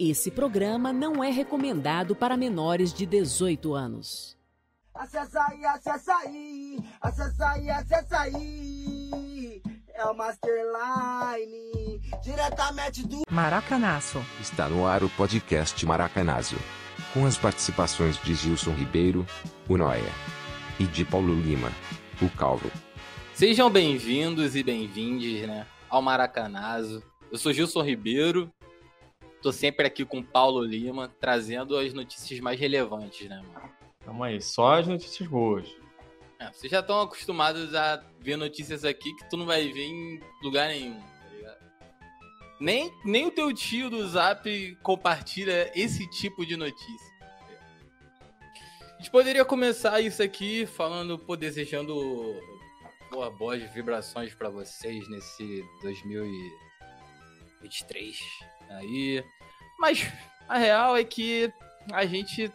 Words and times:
Esse 0.00 0.30
programa 0.30 0.92
não 0.92 1.24
é 1.24 1.30
recomendado 1.30 2.14
para 2.14 2.36
menores 2.36 2.94
de 2.94 3.04
18 3.04 3.74
anos. 3.74 4.38
Acessa 4.94 5.44
aí, 5.50 5.64
acessa 5.64 6.14
aí, 6.18 6.78
acessa 7.00 7.48
aí, 7.48 7.70
acessa 7.70 8.20
aí. 8.20 9.60
É 9.92 10.04
o 10.04 10.16
Masterline, 10.16 12.00
diretamente 12.22 13.08
do 13.08 13.22
Maracanaço. 13.28 14.24
Está 14.40 14.68
no 14.68 14.86
ar 14.86 15.02
o 15.02 15.10
podcast 15.10 15.84
Maracanazo. 15.84 16.56
Com 17.12 17.26
as 17.26 17.36
participações 17.36 18.16
de 18.22 18.36
Gilson 18.36 18.74
Ribeiro, 18.74 19.26
o 19.68 19.76
Noé. 19.76 20.00
E 20.78 20.84
de 20.84 21.04
Paulo 21.04 21.34
Lima, 21.34 21.72
o 22.22 22.30
Calvo. 22.30 22.70
Sejam 23.34 23.68
bem-vindos 23.68 24.54
e 24.54 24.62
bem-vindes, 24.62 25.44
né, 25.44 25.66
ao 25.90 26.00
Maracanazo. 26.00 27.02
Eu 27.32 27.38
sou 27.38 27.52
Gilson 27.52 27.82
Ribeiro, 27.82 28.48
tô 29.42 29.52
sempre 29.52 29.86
aqui 29.86 30.04
com 30.04 30.22
Paulo 30.22 30.62
Lima, 30.62 31.12
trazendo 31.20 31.76
as 31.76 31.92
notícias 31.92 32.40
mais 32.40 32.58
relevantes, 32.58 33.28
né, 33.28 33.36
mano? 33.36 33.70
Calma 34.04 34.26
aí, 34.26 34.40
só 34.40 34.78
as 34.78 34.86
notícias 34.86 35.28
boas. 35.28 35.68
É, 36.38 36.50
vocês 36.52 36.70
já 36.70 36.80
estão 36.80 37.00
acostumados 37.00 37.74
a 37.74 38.02
ver 38.20 38.36
notícias 38.36 38.84
aqui 38.84 39.14
que 39.14 39.28
tu 39.28 39.36
não 39.36 39.46
vai 39.46 39.72
ver 39.72 39.86
em 39.86 40.20
lugar 40.42 40.68
nenhum, 40.68 41.00
tá 41.00 41.28
ligado? 41.34 41.58
Nem, 42.60 42.92
nem 43.04 43.26
o 43.26 43.30
teu 43.30 43.52
tio 43.52 43.90
do 43.90 44.06
Zap 44.08 44.76
compartilha 44.82 45.70
esse 45.74 46.08
tipo 46.10 46.46
de 46.46 46.56
notícia. 46.56 47.18
A 48.94 48.98
gente 48.98 49.10
poderia 49.10 49.44
começar 49.44 50.00
isso 50.00 50.22
aqui 50.22 50.66
falando, 50.66 51.18
pô, 51.18 51.36
desejando 51.36 51.94
boa, 53.10 53.30
boas 53.30 53.62
vibrações 53.72 54.34
pra 54.34 54.48
vocês 54.48 55.08
nesse 55.08 55.64
2023 55.82 58.57
aí. 58.70 59.24
Mas 59.78 60.06
a 60.48 60.58
real 60.58 60.96
é 60.96 61.04
que 61.04 61.52
a 61.92 62.04
gente 62.06 62.52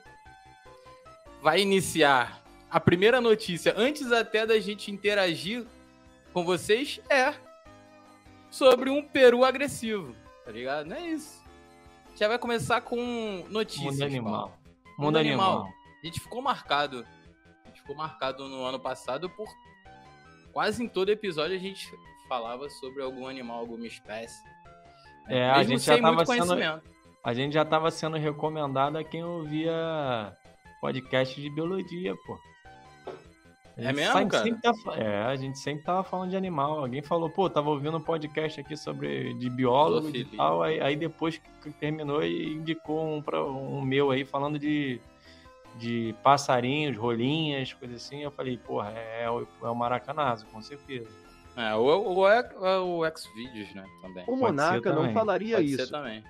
vai 1.42 1.62
iniciar 1.62 2.42
a 2.70 2.80
primeira 2.80 3.22
notícia, 3.22 3.74
antes 3.78 4.12
até 4.12 4.46
da 4.46 4.60
gente 4.60 4.92
interagir 4.92 5.66
com 6.34 6.44
vocês, 6.44 7.00
é 7.10 7.36
sobre 8.50 8.90
um 8.90 9.02
peru 9.04 9.46
agressivo, 9.46 10.16
tá 10.44 10.52
ligado? 10.52 10.88
Não 10.88 10.96
é 10.96 11.08
isso. 11.10 11.44
Já 12.16 12.28
vai 12.28 12.40
começar 12.40 12.82
com 12.82 13.46
notícias. 13.50 13.94
Mundo 13.94 14.04
animal. 14.04 14.34
Paulo. 14.34 14.54
Mundo 14.98 15.18
animal. 15.18 15.68
A 16.02 16.06
gente 16.06 16.20
ficou 16.20 16.42
marcado. 16.42 17.06
A 17.64 17.68
gente 17.68 17.82
ficou 17.82 17.96
marcado 17.96 18.48
no 18.48 18.64
ano 18.64 18.80
passado 18.80 19.30
por 19.30 19.48
quase 20.54 20.84
em 20.84 20.88
todo 20.88 21.10
episódio 21.10 21.56
a 21.56 21.60
gente 21.60 21.92
falava 22.30 22.70
sobre 22.70 23.02
algum 23.02 23.28
animal, 23.28 23.60
alguma 23.60 23.88
espécie. 23.88 24.42
É, 25.28 25.50
a 25.50 25.58
Mesmo 25.60 25.72
gente 25.78 25.86
já 25.86 26.02
tava 26.02 26.26
sendo, 26.26 26.54
a 27.24 27.34
gente 27.34 27.54
já 27.54 27.66
tava 27.66 27.92
sendo 27.92 28.18
recomendado 28.18 28.98
a 28.98 29.04
quem 29.04 29.24
ouvia 29.24 30.36
podcast 30.82 31.40
de 31.42 31.50
biologia, 31.50 32.14
pô. 32.26 32.38
A 33.76 33.82
É 33.82 33.84
gente 33.86 33.96
mesmo, 33.96 34.28
cara? 34.28 34.56
tá 34.62 34.74
é, 34.98 35.24
a 35.24 35.36
gente 35.36 35.58
sempre 35.58 35.84
tava 35.84 36.04
falando 36.04 36.30
de 36.30 36.36
animal. 36.38 36.80
Alguém 36.80 37.02
falou, 37.02 37.30
pô, 37.30 37.50
tava 37.50 37.70
ouvindo 37.70 37.98
um 37.98 38.02
podcast 38.02 38.60
aqui 38.62 38.76
sobre 38.78 39.34
de 39.36 39.50
biólogo 39.50 40.10
e 40.16 40.26
tal. 40.26 40.62
Aí, 40.62 40.80
aí 40.80 40.96
depois 40.96 41.42
que 41.62 41.72
terminou 41.72 42.22
e 42.24 42.54
indicou 42.54 43.04
um, 43.04 43.22
pra, 43.22 43.44
um 43.44 43.82
meu 43.82 44.12
aí 44.12 44.26
falando 44.26 44.60
de, 44.60 45.00
de 45.80 46.14
passarinhos, 46.22 46.96
rolinhas, 46.98 47.74
coisas 47.74 48.06
assim. 48.06 48.22
Eu 48.22 48.30
falei, 48.30 48.58
porra, 48.58 48.92
é, 48.92 49.28
o- 49.32 49.48
é 49.64 49.68
o 49.70 49.74
maracanazo, 49.76 50.46
com 50.48 50.62
certeza. 50.62 51.08
É, 51.56 51.76
ou, 51.76 52.06
ou 52.18 52.30
é, 52.30 52.40
é 52.40 52.78
o 52.80 53.06
X-Videos, 53.06 53.74
né? 53.76 53.86
Também. 54.02 54.24
O 54.28 54.36
Monarca 54.36 54.90
não 54.92 55.02
também. 55.02 55.14
falaria 55.14 55.58
Pode 55.58 55.76
ser 55.76 55.82
isso. 55.84 55.92
também. 55.92 56.24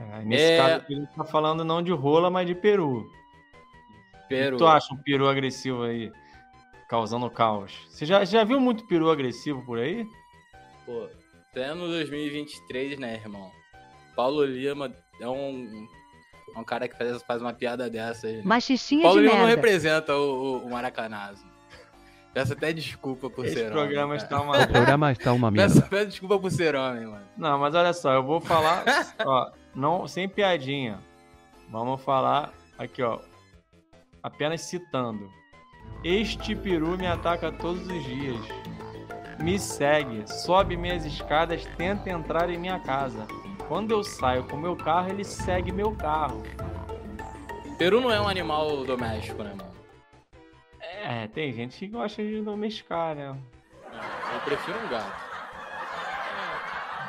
É, 0.00 0.22
nesse 0.24 0.44
É. 0.44 0.56
caso 0.58 0.74
aqui, 0.76 0.94
a 0.94 0.98
gente 0.98 1.14
tá 1.14 1.24
falando 1.24 1.64
não 1.64 1.82
de 1.82 1.90
rola, 1.92 2.30
mas 2.30 2.46
de 2.46 2.54
peru. 2.54 2.98
O 4.24 4.28
Peru. 4.28 4.56
que 4.56 4.62
tu 4.62 4.66
acha 4.66 4.94
um 4.94 4.96
peru 4.96 5.28
agressivo 5.28 5.82
aí, 5.82 6.10
causando 6.88 7.28
caos? 7.30 7.72
Você 7.88 8.06
já, 8.06 8.24
já 8.24 8.44
viu 8.44 8.58
muito 8.60 8.86
peru 8.86 9.10
agressivo 9.10 9.62
por 9.66 9.78
aí? 9.78 10.06
Pô, 10.86 11.08
até 11.50 11.74
no 11.74 11.86
2023, 11.88 12.98
né, 12.98 13.14
irmão? 13.16 13.50
Paulo 14.16 14.44
Lima 14.44 14.92
é 15.20 15.28
um, 15.28 15.86
um 16.56 16.64
cara 16.64 16.86
que 16.88 16.96
faz, 16.96 17.22
faz 17.24 17.42
uma 17.42 17.52
piada 17.52 17.90
dessa 17.90 18.26
aí. 18.26 18.36
né? 18.36 18.42
Machistinha 18.44 19.02
Paulo 19.02 19.18
de 19.20 19.24
Lima 19.26 19.38
não 19.38 19.46
merda. 19.46 19.56
representa 19.56 20.16
o, 20.16 20.60
o, 20.62 20.66
o 20.66 20.70
Maracanazo. 20.70 21.44
Peço 22.34 22.52
até 22.54 22.72
desculpa 22.72 23.28
por 23.28 23.44
Esse 23.44 23.54
ser 23.54 23.70
programa 23.70 24.14
homem. 24.14 24.16
está 24.16 24.28
cara. 24.28 24.42
uma... 24.42 24.58
O 24.62 24.68
programa 24.68 25.12
está 25.12 25.32
uma 25.34 25.52
Peço, 25.52 25.74
merda. 25.74 25.90
peço 25.90 26.06
desculpa 26.10 26.38
por 26.38 26.50
ser 26.50 26.74
homem, 26.74 27.06
mano. 27.06 27.24
Não, 27.36 27.58
mas 27.58 27.74
olha 27.74 27.92
só, 27.92 28.12
eu 28.14 28.22
vou 28.22 28.40
falar, 28.40 28.84
ó, 29.24 29.50
não, 29.74 30.08
sem 30.08 30.26
piadinha. 30.28 30.98
Vamos 31.70 32.00
falar 32.02 32.52
aqui, 32.78 33.02
ó, 33.02 33.18
apenas 34.22 34.62
citando. 34.62 35.28
Este 36.02 36.54
peru 36.56 36.96
me 36.96 37.06
ataca 37.06 37.52
todos 37.52 37.86
os 37.86 38.04
dias. 38.04 38.40
Me 39.38 39.58
segue, 39.58 40.24
sobe 40.30 40.76
minhas 40.76 41.04
escadas, 41.04 41.66
tenta 41.76 42.08
entrar 42.10 42.48
em 42.48 42.58
minha 42.58 42.78
casa. 42.80 43.26
Quando 43.68 43.90
eu 43.92 44.02
saio 44.02 44.44
com 44.44 44.56
meu 44.56 44.76
carro, 44.76 45.10
ele 45.10 45.24
segue 45.24 45.70
meu 45.72 45.92
carro. 45.92 46.42
Peru 47.78 48.00
não 48.00 48.10
é 48.10 48.20
um 48.20 48.28
animal 48.28 48.84
doméstico, 48.84 49.42
né, 49.42 49.52
mano? 49.56 49.71
É, 51.02 51.26
tem 51.28 51.52
gente 51.52 51.76
que 51.78 51.88
gosta 51.88 52.22
de 52.22 52.40
domesticar, 52.42 53.14
né? 53.14 53.36
Eu 54.34 54.40
prefiro 54.44 54.78
um 54.78 54.88
gato. 54.88 55.12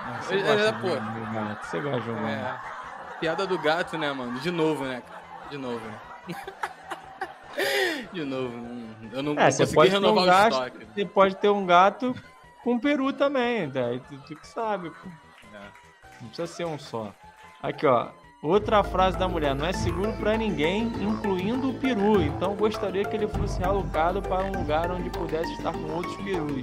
Ah, 0.06 0.20
Você 0.22 0.38
gosta 0.38 0.62
é, 0.68 0.72
de 0.72 0.80
pô. 0.80 0.88
um 0.88 1.34
gato, 1.34 1.64
você 1.66 1.80
gosta 1.80 2.02
de 2.02 2.10
um 2.10 2.16
gato. 2.16 2.28
É. 2.28 3.18
Piada 3.20 3.48
do 3.48 3.58
gato, 3.60 3.98
né, 3.98 4.12
mano? 4.12 4.40
De 4.40 4.52
novo, 4.52 4.84
né, 4.84 5.02
cara? 5.08 5.22
De 5.50 5.58
novo, 5.58 5.86
né? 5.88 6.00
De 8.12 8.24
novo. 8.24 8.58
não- 8.58 8.94
Eu 9.12 9.24
não 9.24 9.34
É, 9.40 9.50
você 9.52 9.60
consegui 9.64 9.76
pode 9.76 9.90
renovar 9.92 10.24
um 10.24 10.24
o 10.24 10.26
gato, 10.30 10.54
estoque. 10.54 10.86
você 10.94 11.06
pode 11.06 11.36
ter 11.36 11.50
um 11.50 11.66
gato 11.66 12.16
com 12.64 12.80
peru 12.80 13.14
também, 13.14 13.70
daí 13.70 14.00
tu, 14.00 14.18
tu 14.22 14.36
que 14.36 14.48
sabe, 14.48 14.90
pô. 14.90 15.08
É. 15.54 15.60
Não 16.22 16.28
precisa 16.30 16.48
ser 16.48 16.66
um 16.66 16.80
só. 16.80 17.14
Aqui, 17.62 17.86
ó. 17.86 18.10
Outra 18.44 18.84
frase 18.84 19.18
da 19.18 19.26
mulher, 19.26 19.56
não 19.56 19.66
é 19.66 19.72
seguro 19.72 20.12
pra 20.18 20.36
ninguém, 20.36 20.88
incluindo 21.02 21.70
o 21.70 21.74
peru. 21.80 22.22
Então 22.22 22.54
gostaria 22.56 23.06
que 23.06 23.16
ele 23.16 23.28
fosse 23.28 23.58
realocado 23.60 24.22
para 24.22 24.44
um 24.44 24.52
lugar 24.52 24.92
onde 24.92 25.10
pudesse 25.10 25.54
estar 25.54 25.72
com 25.72 25.94
outros 25.96 26.14
perus. 26.18 26.62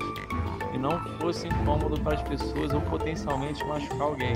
E 0.74 0.78
não 0.78 1.00
fosse 1.18 1.48
incômodo 1.48 1.98
para 2.02 2.16
as 2.16 2.22
pessoas 2.22 2.74
ou 2.74 2.82
potencialmente 2.82 3.64
machucar 3.64 4.02
alguém. 4.02 4.34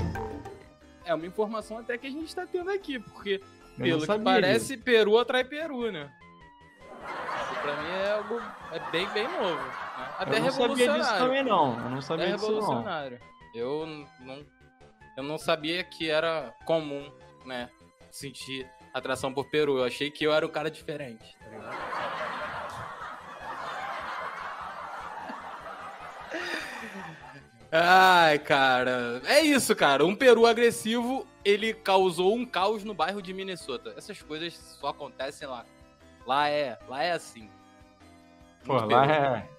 É 1.05 1.13
uma 1.13 1.25
informação 1.27 1.77
até 1.77 1.97
que 1.99 2.07
a 2.07 2.09
gente 2.09 2.33
tá 2.35 2.47
tendo 2.51 2.71
aqui, 2.71 2.97
porque 2.99 3.39
Eu 3.77 3.99
não 3.99 4.05
pelo 4.07 4.17
que 4.17 4.23
parece, 4.23 4.75
peru 4.77 5.19
atrai 5.19 5.43
peru, 5.43 5.91
né? 5.91 6.09
Isso 6.89 7.61
pra 7.61 7.75
mim 7.77 7.89
é 7.89 8.11
algo 8.11 8.41
é 8.71 8.79
bem, 8.91 9.07
bem 9.09 9.27
novo. 9.27 9.53
Né? 9.55 10.09
Até 10.17 10.37
eu 10.39 10.43
não 10.45 10.51
sabia 10.51 10.93
disso 10.93 11.13
também 11.19 11.43
não. 11.43 11.79
Eu 11.79 11.89
não 11.91 11.97
É 11.99 12.01
sabia 12.01 12.25
disso 12.33 12.47
não. 12.51 12.55
revolucionário. 12.55 13.19
Eu 13.53 13.85
n- 13.85 14.07
não, 14.21 14.45
eu 15.17 15.23
não 15.23 15.37
sabia 15.37 15.83
que 15.83 16.09
era 16.09 16.53
comum, 16.65 17.09
né? 17.45 17.69
Sentir 18.11 18.65
atração 18.93 19.33
por 19.33 19.49
peru. 19.49 19.77
Eu 19.77 19.83
achei 19.83 20.09
que 20.09 20.23
eu 20.25 20.33
era 20.33 20.45
o 20.45 20.49
cara 20.49 20.71
diferente, 20.71 21.35
tá 21.39 21.49
ligado? 21.49 21.75
Ai, 27.71 28.39
cara. 28.39 29.21
É 29.25 29.41
isso, 29.41 29.75
cara. 29.75 30.05
Um 30.05 30.15
peru 30.15 30.45
agressivo, 30.45 31.27
ele 31.43 31.73
causou 31.73 32.35
um 32.35 32.45
caos 32.45 32.83
no 32.83 32.93
bairro 32.93 33.21
de 33.21 33.33
Minnesota. 33.33 33.93
Essas 33.97 34.21
coisas 34.21 34.53
só 34.53 34.89
acontecem 34.89 35.47
lá. 35.47 35.65
Lá 36.25 36.49
é, 36.49 36.77
lá 36.87 37.03
é 37.03 37.11
assim. 37.11 37.49
Pô, 38.63 38.73
Muito 38.73 38.91
lá 38.91 39.07
peru, 39.07 39.13
é 39.13 39.49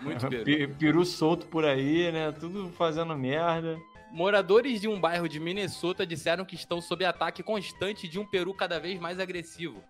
Muito 0.00 0.28
peru. 0.28 0.44
pe- 0.44 0.68
peru 0.68 1.04
solto 1.04 1.46
por 1.46 1.64
aí, 1.64 2.10
né? 2.12 2.32
Tudo 2.32 2.70
fazendo 2.70 3.16
merda. 3.16 3.76
Moradores 4.10 4.80
de 4.80 4.88
um 4.88 5.00
bairro 5.00 5.28
de 5.28 5.38
Minnesota 5.38 6.04
disseram 6.04 6.44
que 6.44 6.56
estão 6.56 6.80
sob 6.80 7.04
ataque 7.04 7.42
constante 7.42 8.08
de 8.08 8.18
um 8.18 8.26
peru 8.26 8.52
cada 8.52 8.80
vez 8.80 8.98
mais 8.98 9.20
agressivo, 9.20 9.84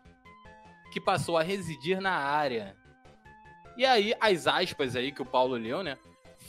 que 0.93 1.00
passou 1.00 1.39
a 1.39 1.43
residir 1.43 2.00
na 2.00 2.12
área. 2.12 2.77
E 3.77 3.87
aí, 3.87 4.15
as 4.21 4.47
aspas 4.47 4.94
aí 4.94 5.11
que 5.11 5.23
o 5.23 5.27
Paulo 5.27 5.55
leu, 5.55 5.83
né, 5.83 5.97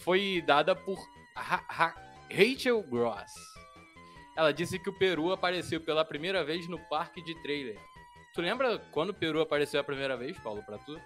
foi 0.03 0.43
dada 0.45 0.75
por 0.75 0.99
Ra- 1.35 1.63
Ra- 1.69 1.95
Rachel 2.29 2.83
Gross. 2.83 3.31
Ela 4.35 4.51
disse 4.51 4.77
que 4.77 4.89
o 4.89 4.97
peru 4.97 5.31
apareceu 5.31 5.79
pela 5.79 6.03
primeira 6.03 6.43
vez 6.43 6.67
no 6.67 6.77
parque 6.89 7.21
de 7.23 7.33
trailer. 7.41 7.77
Tu 8.33 8.41
lembra 8.41 8.79
quando 8.91 9.09
o 9.11 9.13
peru 9.13 9.39
apareceu 9.41 9.79
a 9.79 9.83
primeira 9.83 10.17
vez, 10.17 10.37
Paulo, 10.39 10.61
pra 10.63 10.77
tu? 10.79 10.99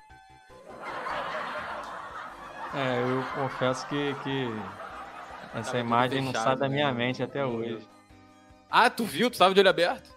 É, 2.73 3.01
eu 3.01 3.23
confesso 3.41 3.87
que, 3.87 4.13
que 4.23 4.47
essa 5.53 5.71
Tava 5.71 5.79
imagem 5.79 6.21
não 6.21 6.31
fechado, 6.31 6.43
sai 6.45 6.55
da 6.57 6.69
né? 6.69 6.75
minha 6.75 6.91
mente 6.93 7.21
até 7.23 7.41
Não 7.41 7.55
hoje. 7.55 7.87
Ah, 8.69 8.89
tu 8.89 9.05
viu? 9.05 9.29
Tu 9.29 9.37
tava 9.37 9.53
de 9.53 9.59
olho 9.59 9.69
aberto? 9.69 10.09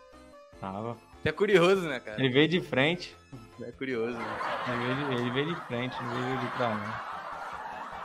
Tava. 0.60 0.96
É 1.24 1.32
curioso, 1.32 1.82
né, 1.88 2.00
cara? 2.00 2.18
Ele 2.18 2.30
veio 2.32 2.48
de 2.48 2.60
frente. 2.60 3.14
É 3.60 3.72
curioso, 3.72 4.16
né? 4.16 4.38
Ele 4.68 4.78
veio 4.78 4.96
de, 4.96 5.14
ele 5.14 5.30
veio 5.30 5.54
de 5.54 5.60
frente, 5.66 6.02
não 6.02 6.10
veio 6.10 6.38
de 6.38 6.56
trás, 6.56 6.76
não. 6.76 6.94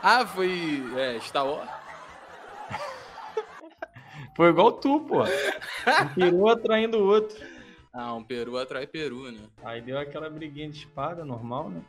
Ah, 0.02 0.26
foi 0.26 0.82
é, 0.96 1.18
Star 1.20 1.46
Wars? 1.46 1.70
Foi 4.36 4.48
igual 4.50 4.72
tu, 4.72 5.00
pô. 5.00 5.22
Um 5.22 6.08
peru 6.14 6.48
atraindo 6.48 6.98
o 6.98 7.06
outro. 7.06 7.36
Ah, 7.92 8.12
um 8.14 8.22
peru 8.24 8.58
atrai 8.58 8.86
peru, 8.86 9.30
né? 9.30 9.40
Aí 9.64 9.80
deu 9.80 9.98
aquela 9.98 10.28
briguinha 10.28 10.68
de 10.68 10.78
espada 10.78 11.24
normal, 11.24 11.70
né? 11.70 11.80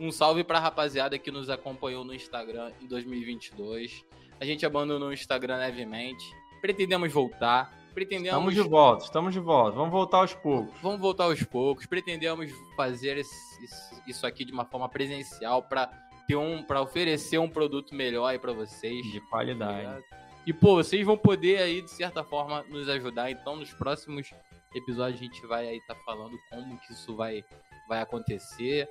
Um 0.00 0.10
salve 0.12 0.44
pra 0.44 0.58
rapaziada 0.60 1.18
que 1.18 1.30
nos 1.30 1.50
acompanhou 1.50 2.04
no 2.04 2.14
Instagram 2.14 2.72
em 2.80 2.86
2022. 2.86 4.04
A 4.40 4.44
gente 4.44 4.64
abandonou 4.64 5.08
o 5.08 5.12
Instagram 5.12 5.56
levemente. 5.56 6.24
Pretendemos 6.60 7.12
voltar. 7.12 7.76
Pretendemos. 7.94 8.28
Estamos 8.38 8.54
de 8.54 8.60
volta, 8.60 9.04
estamos 9.04 9.32
de 9.34 9.40
volta. 9.40 9.76
Vamos 9.76 9.90
voltar 9.90 10.18
aos 10.18 10.34
poucos. 10.34 10.80
Vamos 10.80 11.00
voltar 11.00 11.24
aos 11.24 11.42
poucos. 11.42 11.86
Pretendemos 11.86 12.50
fazer 12.76 13.18
esse- 13.18 14.02
isso 14.06 14.24
aqui 14.26 14.44
de 14.44 14.52
uma 14.52 14.64
forma 14.64 14.88
presencial 14.88 15.62
para 15.64 15.88
ter 16.28 16.36
um, 16.36 16.62
para 16.62 16.80
oferecer 16.80 17.38
um 17.38 17.48
produto 17.48 17.94
melhor 17.94 18.26
aí 18.26 18.38
para 18.38 18.52
vocês. 18.52 19.04
De 19.06 19.20
tá 19.20 19.26
qualidade. 19.28 20.04
E 20.46 20.52
pô, 20.52 20.76
vocês 20.76 21.04
vão 21.04 21.16
poder 21.18 21.58
aí 21.60 21.82
de 21.82 21.90
certa 21.90 22.22
forma 22.22 22.62
nos 22.68 22.88
ajudar. 22.88 23.30
Então, 23.32 23.56
nos 23.56 23.72
próximos 23.72 24.30
episódios 24.74 25.20
a 25.20 25.24
gente 25.24 25.44
vai 25.46 25.66
aí 25.66 25.78
estar 25.78 25.96
falando 26.04 26.36
como 26.50 26.78
que 26.78 26.92
isso 26.92 27.16
vai 27.16 27.44
vai 27.88 28.00
acontecer. 28.00 28.88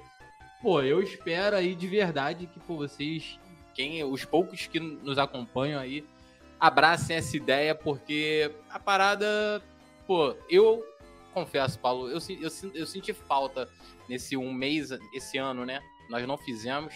Pô, 0.62 0.82
eu 0.82 1.02
espero 1.02 1.56
aí 1.56 1.76
de 1.76 1.88
verdade 1.88 2.48
que 2.48 2.60
pô, 2.60 2.78
vocês, 2.78 3.40
quem 3.74 4.04
os 4.04 4.26
poucos 4.26 4.68
que 4.68 4.80
nos 4.80 5.18
acompanham 5.18 5.80
aí, 5.80 6.04
abracem 6.60 7.16
essa 7.16 7.38
ideia 7.38 7.76
porque 7.76 8.52
a 8.70 8.80
parada, 8.80 9.62
pô, 10.06 10.36
eu 10.50 10.84
confesso, 11.34 11.78
Paulo, 11.80 12.10
eu, 12.10 12.20
eu, 12.42 12.50
eu 12.74 12.86
senti 12.86 13.14
falta 13.14 13.70
nesse 14.10 14.36
um 14.36 14.52
mês, 14.52 14.90
esse 15.14 15.38
ano, 15.38 15.66
né? 15.66 15.82
Nós 16.10 16.26
não 16.28 16.38
fizemos. 16.38 16.94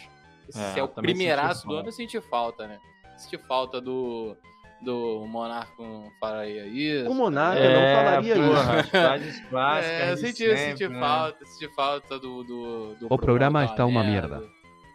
Esse 0.50 0.60
É, 0.60 0.80
é, 0.80 0.84
o 0.84 0.88
primeiraço 0.88 1.68
do 1.68 1.76
ano, 1.76 1.90
eu 1.90 1.92
senti 1.92 2.20
falta, 2.20 2.68
né? 2.68 2.80
Senti 3.18 3.38
falta 3.38 3.80
do, 3.80 4.36
do 4.82 5.26
Monarco 5.28 6.12
Faraia 6.20 6.64
aí. 6.64 7.08
O 7.08 7.14
Monarca 7.14 7.60
É, 7.60 7.74
não 7.74 8.04
falaria 8.04 8.36
porra, 8.36 8.80
isso. 8.80 8.80
as 8.80 8.90
frases 8.90 9.40
clássicas 9.50 10.00
É, 10.02 10.12
eu 10.12 10.18
senti, 10.18 10.44
eu 10.44 10.58
sempre, 10.58 10.72
senti 10.78 10.88
né? 10.88 11.00
falta, 11.00 11.46
senti 11.46 11.76
falta 11.76 12.20
do, 12.20 12.44
do, 12.44 12.96
do 12.96 13.08
O 13.10 13.18
programa 13.18 13.60
tá 13.66 13.72
está 13.72 13.86
uma 13.86 14.04
merda, 14.04 14.40
merda. 14.40 14.46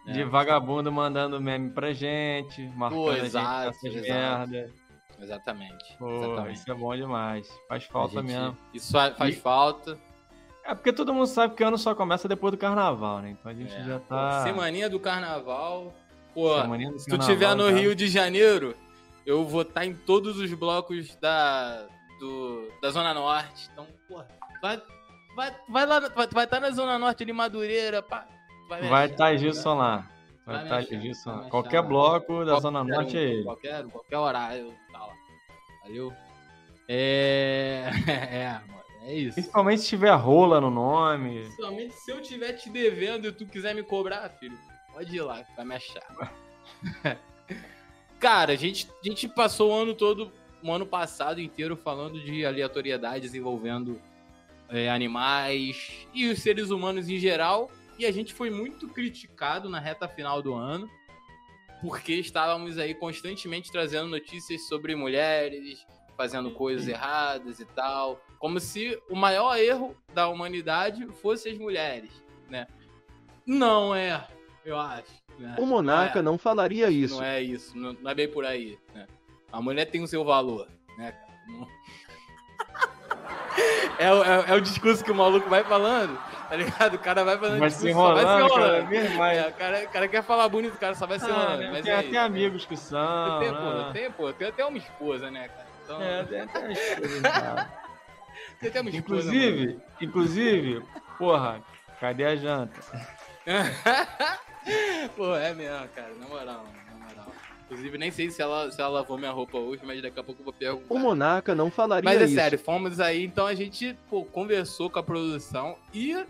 né? 0.05 0.13
De 0.13 0.23
vagabundo 0.23 0.91
mandando 0.91 1.39
meme 1.41 1.69
pra 1.69 1.91
gente, 1.93 2.61
marcando 2.75 2.99
Pô, 3.01 3.09
a 3.09 3.15
gente 3.15 3.25
exato, 3.25 3.65
nessas 3.67 3.83
exato. 3.95 4.49
merda. 4.51 4.71
Exatamente. 5.19 5.97
Pô, 5.97 6.09
exatamente. 6.23 6.55
isso 6.59 6.71
é 6.71 6.75
bom 6.75 6.95
demais. 6.95 7.59
Faz 7.67 7.83
A 7.83 7.91
falta 7.91 8.21
gente- 8.21 8.25
mesmo. 8.31 8.57
Isso 8.73 8.91
fa- 8.91 9.11
faz 9.11 9.35
E- 9.35 9.39
falta. 9.39 9.97
É 10.63 10.75
porque 10.75 10.91
todo 10.93 11.13
mundo 11.13 11.25
sabe 11.27 11.55
que 11.55 11.63
o 11.63 11.67
ano 11.67 11.77
só 11.77 11.95
começa 11.95 12.27
depois 12.27 12.51
do 12.51 12.57
carnaval, 12.57 13.19
né? 13.19 13.31
Então 13.31 13.51
a 13.51 13.55
gente 13.55 13.73
É, 13.73 13.83
já 13.83 13.99
tá. 13.99 14.43
Semaninha 14.43 14.89
do 14.89 14.99
carnaval. 14.99 15.93
Pô, 16.33 16.61
Semaninha 16.61 16.91
do 16.91 16.99
se 16.99 17.05
tu 17.05 17.11
carnaval, 17.11 17.33
tiver 17.35 17.55
no 17.55 17.63
tá? 17.71 17.71
Rio 17.79 17.95
de 17.95 18.07
Janeiro, 18.07 18.75
eu 19.27 19.43
vou 19.43 19.63
estar 19.63 19.85
em 19.85 19.93
todos 19.93 20.39
os 20.39 20.53
blocos 20.53 21.13
da, 21.17 21.85
do, 22.17 22.71
da 22.81 22.89
Zona 22.89 23.13
Norte. 23.13 23.69
Então, 23.73 23.85
porra, 24.07 24.25
vai, 24.61 24.81
vai, 25.35 25.55
vai 25.67 25.85
lá, 25.85 25.99
vai, 25.99 26.27
vai 26.27 26.45
estar 26.45 26.61
na 26.61 26.71
Zona 26.71 26.97
Norte 26.97 27.23
ali, 27.23 27.33
Madureira, 27.33 28.01
pá. 28.01 28.25
Vai 28.69 29.07
estar 29.07 29.17
tá 29.17 29.35
Gilson 29.35 29.75
lá. 29.75 30.09
Vai 30.45 30.63
estar 30.63 30.81
Gilson 30.81 31.29
lá. 31.29 31.49
Qualquer 31.49 31.81
lá. 31.81 31.87
bloco 31.87 32.39
da 32.45 32.53
Qualquer 32.53 32.61
Zona 32.61 32.81
um, 32.81 32.85
Norte 32.85 33.17
é 33.17 33.21
ele. 33.21 33.43
Qualquer, 33.43 33.85
qualquer 33.87 34.17
horário, 34.17 34.73
tá 34.93 34.99
lá. 34.99 35.13
Valeu? 35.83 36.13
É. 36.87 37.89
É, 38.07 38.61
mano, 38.65 38.83
é 39.01 39.13
isso. 39.13 39.33
Principalmente 39.33 39.81
se 39.81 39.89
tiver 39.89 40.15
rola 40.15 40.61
no 40.61 40.69
nome. 40.69 41.41
Principalmente 41.41 41.93
se 41.95 42.11
eu 42.11 42.21
tiver 42.21 42.53
te 42.53 42.69
devendo 42.69 43.27
e 43.27 43.31
tu 43.33 43.45
quiser 43.45 43.75
me 43.75 43.83
cobrar, 43.83 44.29
filho, 44.39 44.57
pode 44.93 45.13
ir 45.13 45.21
lá, 45.21 45.43
vai 45.57 45.65
me 45.65 45.75
achar. 45.75 46.31
Cara, 48.19 48.53
a 48.53 48.55
gente, 48.55 48.89
a 49.03 49.07
gente 49.07 49.27
passou 49.27 49.71
o 49.71 49.75
ano 49.75 49.93
todo, 49.93 50.31
o 50.63 50.71
ano 50.71 50.85
passado 50.85 51.39
inteiro, 51.39 51.75
falando 51.75 52.19
de 52.19 52.45
aleatoriedades 52.45 53.35
envolvendo 53.35 54.01
é, 54.69 54.89
animais 54.89 56.07
e 56.13 56.27
os 56.27 56.39
seres 56.39 56.69
humanos 56.69 57.09
em 57.09 57.17
geral. 57.17 57.69
E 57.97 58.05
a 58.05 58.11
gente 58.11 58.33
foi 58.33 58.49
muito 58.49 58.87
criticado 58.87 59.69
na 59.69 59.79
reta 59.79 60.07
final 60.07 60.41
do 60.41 60.53
ano, 60.53 60.89
porque 61.81 62.13
estávamos 62.13 62.77
aí 62.77 62.93
constantemente 62.93 63.71
trazendo 63.71 64.07
notícias 64.07 64.67
sobre 64.67 64.95
mulheres 64.95 65.85
fazendo 66.17 66.51
coisas 66.51 66.87
erradas 66.87 67.59
e 67.59 67.65
tal. 67.65 68.19
Como 68.39 68.59
se 68.59 68.99
o 69.09 69.15
maior 69.15 69.55
erro 69.57 69.95
da 70.13 70.27
humanidade 70.27 71.05
fosse 71.21 71.49
as 71.49 71.57
mulheres, 71.57 72.11
né? 72.49 72.67
Não 73.45 73.95
é, 73.95 74.27
eu 74.65 74.77
acho. 74.77 75.26
Né? 75.37 75.55
O 75.57 75.65
Monarca 75.65 76.21
não 76.21 76.33
não 76.33 76.37
falaria 76.37 76.87
é, 76.87 76.91
isso. 76.91 77.15
Não 77.17 77.23
é 77.23 77.41
isso, 77.41 77.77
não, 77.77 77.93
não 77.93 78.11
é 78.11 78.15
bem 78.15 78.27
por 78.27 78.45
aí, 78.45 78.77
né? 78.93 79.07
A 79.51 79.61
mulher 79.61 79.85
tem 79.85 80.03
o 80.03 80.07
seu 80.07 80.23
valor, 80.25 80.67
né, 80.97 81.13
É, 83.99 84.13
o- 84.13 84.23
é, 84.23 84.45
é 84.49 84.53
o 84.53 84.61
discurso 84.61 85.03
que 85.03 85.11
o 85.11 85.15
maluco 85.15 85.49
vai 85.49 85.63
falando, 85.63 86.15
tá 86.47 86.55
ligado? 86.55 86.93
O 86.93 86.99
cara 86.99 87.23
vai 87.23 87.35
falando 87.37 87.57
Vai 87.59 87.71
se 87.71 87.83
discurso, 87.83 88.07
só 88.07 88.13
vai 88.13 88.25
se 88.25 88.31
enrolando, 88.45 88.87
cara. 88.87 89.05
enrolando. 89.05 89.31
É, 89.33 89.47
o, 89.47 89.53
cara, 89.53 89.83
o 89.83 89.89
cara 89.89 90.07
quer 90.07 90.23
falar 90.23 90.47
bonito, 90.49 90.75
o 90.75 90.77
cara 90.77 90.93
só 90.93 91.07
vai 91.07 91.17
se 91.17 91.25
Ah, 91.25 91.29
enrolando. 91.29 91.59
né? 91.61 91.69
mas 91.71 91.83
tem 91.83 91.93
é 91.93 91.97
até 91.97 92.07
isso, 92.09 92.19
amigos 92.19 92.65
que 92.67 92.77
são. 92.77 93.33
Eu 93.33 93.39
tenho, 93.39 93.55
pô, 93.55 93.61
né? 93.71 93.79
eu 93.87 93.93
tenho, 93.93 94.11
pô, 94.13 94.29
eu 94.29 94.33
tenho 94.33 94.49
até 94.51 94.65
uma 94.65 94.77
esposa, 94.77 95.31
né, 95.31 95.47
cara? 95.47 95.67
Então, 95.83 96.01
É, 96.01 96.23
tem 96.25 96.41
até 96.41 96.59
tem 98.69 98.81
uma 98.81 98.89
esposa. 98.91 98.97
Inclusive, 98.97 99.79
inclusive, 99.99 100.83
porra, 101.17 101.63
cadê 101.99 102.25
a 102.25 102.35
janta? 102.35 102.79
pô, 105.15 105.35
é 105.35 105.53
mesmo, 105.53 105.87
cara, 105.89 106.13
na 106.15 106.27
moral, 106.27 106.65
na 106.89 107.05
moral. 107.05 107.31
Inclusive, 107.65 107.97
nem 107.97 108.11
sei 108.11 108.29
se 108.31 108.41
ela, 108.41 108.71
se 108.71 108.79
ela 108.79 108.89
lavou 108.89 109.17
minha 109.17 109.31
roupa 109.31 109.57
hoje, 109.57 109.81
mas 109.85 110.01
daqui 110.01 110.19
a 110.19 110.23
pouco 110.23 110.41
eu 110.41 110.45
vou 110.45 110.53
perguntar. 110.53 110.93
O 110.93 110.97
Monarca 110.97 111.53
não 111.53 111.69
falaria 111.69 112.09
Mas 112.09 112.21
é 112.21 112.25
isso. 112.25 112.35
sério, 112.35 112.57
fomos 112.57 112.99
aí, 112.99 113.25
então 113.25 113.45
a 113.45 113.53
gente 113.53 113.97
pô, 114.09 114.23
conversou 114.23 114.89
com 114.89 114.99
a 114.99 115.03
produção 115.03 115.77
e 115.93 116.13
a 116.13 116.25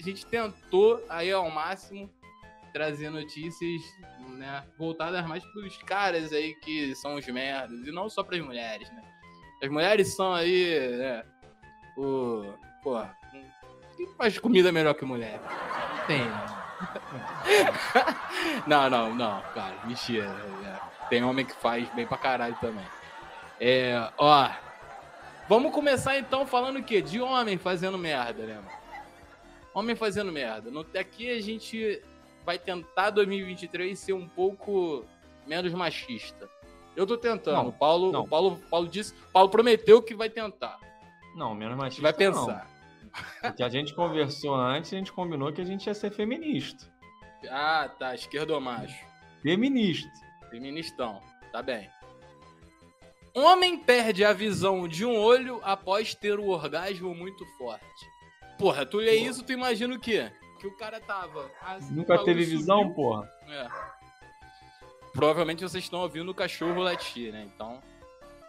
gente 0.00 0.24
tentou 0.26 1.04
aí 1.08 1.32
ao 1.32 1.50
máximo 1.50 2.08
trazer 2.72 3.10
notícias 3.10 3.82
né, 4.36 4.64
voltadas 4.78 5.26
mais 5.26 5.44
pros 5.52 5.76
caras 5.78 6.32
aí 6.32 6.54
que 6.54 6.94
são 6.94 7.16
os 7.16 7.26
merdas, 7.26 7.86
e 7.86 7.90
não 7.90 8.08
só 8.08 8.22
pras 8.22 8.40
mulheres, 8.40 8.88
né? 8.90 9.02
As 9.62 9.68
mulheres 9.68 10.14
são 10.14 10.32
aí, 10.32 10.96
né, 10.96 11.24
o... 11.96 12.52
Pô, 12.82 13.00
quem 13.96 14.08
faz 14.16 14.38
comida 14.38 14.72
melhor 14.72 14.94
que 14.94 15.04
mulher? 15.04 15.40
Não 15.40 16.06
tem, 16.06 16.24
né? 16.24 16.61
não, 18.66 18.90
não, 18.90 19.14
não, 19.14 19.42
cara, 19.54 19.74
mentira. 19.84 20.34
é. 20.64 20.92
Tem 21.08 21.22
homem 21.22 21.44
que 21.44 21.54
faz 21.54 21.88
bem 21.90 22.06
pra 22.06 22.16
caralho 22.16 22.56
também. 22.60 22.84
É, 23.60 24.10
ó. 24.16 24.50
Vamos 25.48 25.72
começar 25.72 26.18
então 26.18 26.46
falando 26.46 26.78
o 26.78 26.82
quê? 26.82 27.02
De 27.02 27.20
homem 27.20 27.58
fazendo 27.58 27.98
merda, 27.98 28.44
né, 28.44 28.54
mano? 28.54 28.70
Homem 29.74 29.94
fazendo 29.94 30.32
merda. 30.32 30.70
Aqui 30.98 31.30
a 31.30 31.40
gente 31.40 32.02
vai 32.44 32.58
tentar 32.58 33.10
2023 33.10 33.98
ser 33.98 34.12
um 34.12 34.26
pouco 34.28 35.04
menos 35.46 35.72
machista. 35.74 36.48
Eu 36.96 37.06
tô 37.06 37.16
tentando. 37.16 37.56
Não, 37.56 37.68
o 37.68 37.72
Paulo, 37.72 38.12
não. 38.12 38.26
Paulo, 38.26 38.60
Paulo 38.70 38.88
disse, 38.88 39.14
Paulo 39.32 39.48
prometeu 39.48 40.02
que 40.02 40.14
vai 40.14 40.28
tentar. 40.28 40.78
Não, 41.34 41.54
menos 41.54 41.76
machista 41.76 42.02
vai 42.02 42.28
não. 42.28 42.71
Porque 43.40 43.62
a 43.62 43.68
gente 43.68 43.94
conversou 43.94 44.54
antes, 44.54 44.92
a 44.92 44.96
gente 44.96 45.12
combinou 45.12 45.52
que 45.52 45.60
a 45.60 45.64
gente 45.64 45.86
ia 45.86 45.94
ser 45.94 46.10
feminista. 46.10 46.90
Ah, 47.50 47.90
tá, 47.98 48.14
esquerdo 48.14 48.50
ou 48.52 48.60
macho. 48.60 48.96
Feminista. 49.42 50.10
Feministão, 50.50 51.20
tá 51.50 51.62
bem. 51.62 51.90
Homem 53.34 53.78
perde 53.78 54.24
a 54.24 54.32
visão 54.32 54.86
de 54.86 55.04
um 55.06 55.18
olho 55.18 55.58
após 55.62 56.14
ter 56.14 56.38
um 56.38 56.48
orgasmo 56.48 57.14
muito 57.14 57.44
forte. 57.56 58.06
Porra, 58.58 58.84
tu 58.84 58.98
lê 58.98 59.16
isso, 59.16 59.42
tu 59.42 59.52
imagina 59.52 59.94
o 59.94 59.98
quê? 59.98 60.30
Que 60.60 60.66
o 60.66 60.76
cara 60.76 61.00
tava. 61.00 61.50
assim, 61.62 61.92
o 61.92 61.96
Nunca 61.96 62.22
teve 62.24 62.44
visão, 62.44 62.80
subiu. 62.82 62.94
porra. 62.94 63.32
É. 63.48 63.68
Provavelmente 65.12 65.62
vocês 65.62 65.82
estão 65.84 66.00
ouvindo 66.00 66.30
o 66.30 66.34
cachorro 66.34 66.80
latir, 66.80 67.32
né? 67.32 67.48
Então, 67.54 67.82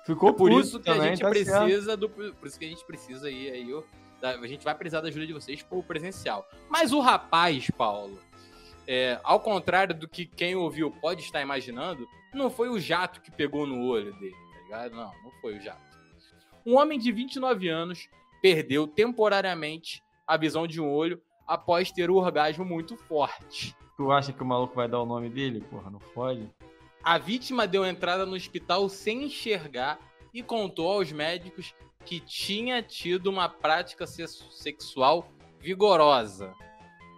Ficou 0.05 0.29
é 0.29 0.34
por 0.34 0.51
isso 0.51 0.79
que 0.79 0.89
a 0.89 0.93
também, 0.93 1.10
gente 1.15 1.22
tá 1.22 1.34
certo. 1.34 1.63
precisa 1.65 1.98
do. 1.98 2.10
Por 2.10 2.48
isso 2.48 2.60
que 2.60 2.65
a 2.65 2.70
gente 2.70 2.86
precisa 2.86 3.27
aí, 3.27 3.50
aí 3.50 3.74
ó, 3.74 3.82
a 4.23 4.47
gente 4.47 4.63
vai 4.63 4.73
precisar 4.73 5.01
da 5.01 5.09
ajuda 5.09 5.27
de 5.27 5.33
vocês 5.33 5.61
pro 5.61 5.83
presencial. 5.83 6.47
Mas 6.69 6.93
o 6.93 6.99
rapaz, 6.99 7.69
Paulo, 7.77 8.19
é, 8.87 9.19
ao 9.23 9.39
contrário 9.39 9.93
do 9.93 10.07
que 10.07 10.25
quem 10.25 10.55
ouviu 10.55 10.91
pode 10.91 11.21
estar 11.21 11.41
imaginando, 11.41 12.07
não 12.33 12.49
foi 12.49 12.69
o 12.69 12.79
jato 12.79 13.21
que 13.21 13.31
pegou 13.31 13.67
no 13.67 13.85
olho 13.85 14.13
dele, 14.19 14.35
tá 14.53 14.59
ligado? 14.63 14.95
Não, 14.95 15.11
não 15.23 15.31
foi 15.41 15.57
o 15.57 15.61
jato. 15.61 15.81
Um 16.65 16.77
homem 16.77 16.97
de 16.97 17.11
29 17.11 17.67
anos 17.67 18.09
perdeu 18.41 18.87
temporariamente 18.87 20.01
a 20.25 20.37
visão 20.37 20.65
de 20.65 20.79
um 20.79 20.89
olho 20.89 21.21
após 21.45 21.91
ter 21.91 22.09
um 22.09 22.15
orgasmo 22.15 22.63
muito 22.63 22.95
forte. 22.95 23.75
Tu 23.97 24.11
acha 24.11 24.33
que 24.33 24.41
o 24.41 24.45
maluco 24.45 24.75
vai 24.75 24.87
dar 24.87 25.01
o 25.01 25.05
nome 25.05 25.29
dele? 25.29 25.61
Porra, 25.69 25.91
não 25.91 25.99
fode. 25.99 26.49
A 27.03 27.17
vítima 27.17 27.67
deu 27.67 27.85
entrada 27.85 28.25
no 28.25 28.35
hospital 28.35 28.87
sem 28.87 29.25
enxergar 29.25 29.99
e 30.33 30.41
contou 30.41 30.89
aos 30.89 31.11
médicos 31.11 31.75
que 32.05 32.19
tinha 32.19 32.81
tido 32.81 33.27
uma 33.27 33.48
prática 33.48 34.05
se- 34.05 34.27
sexual 34.27 35.29
vigorosa. 35.60 36.53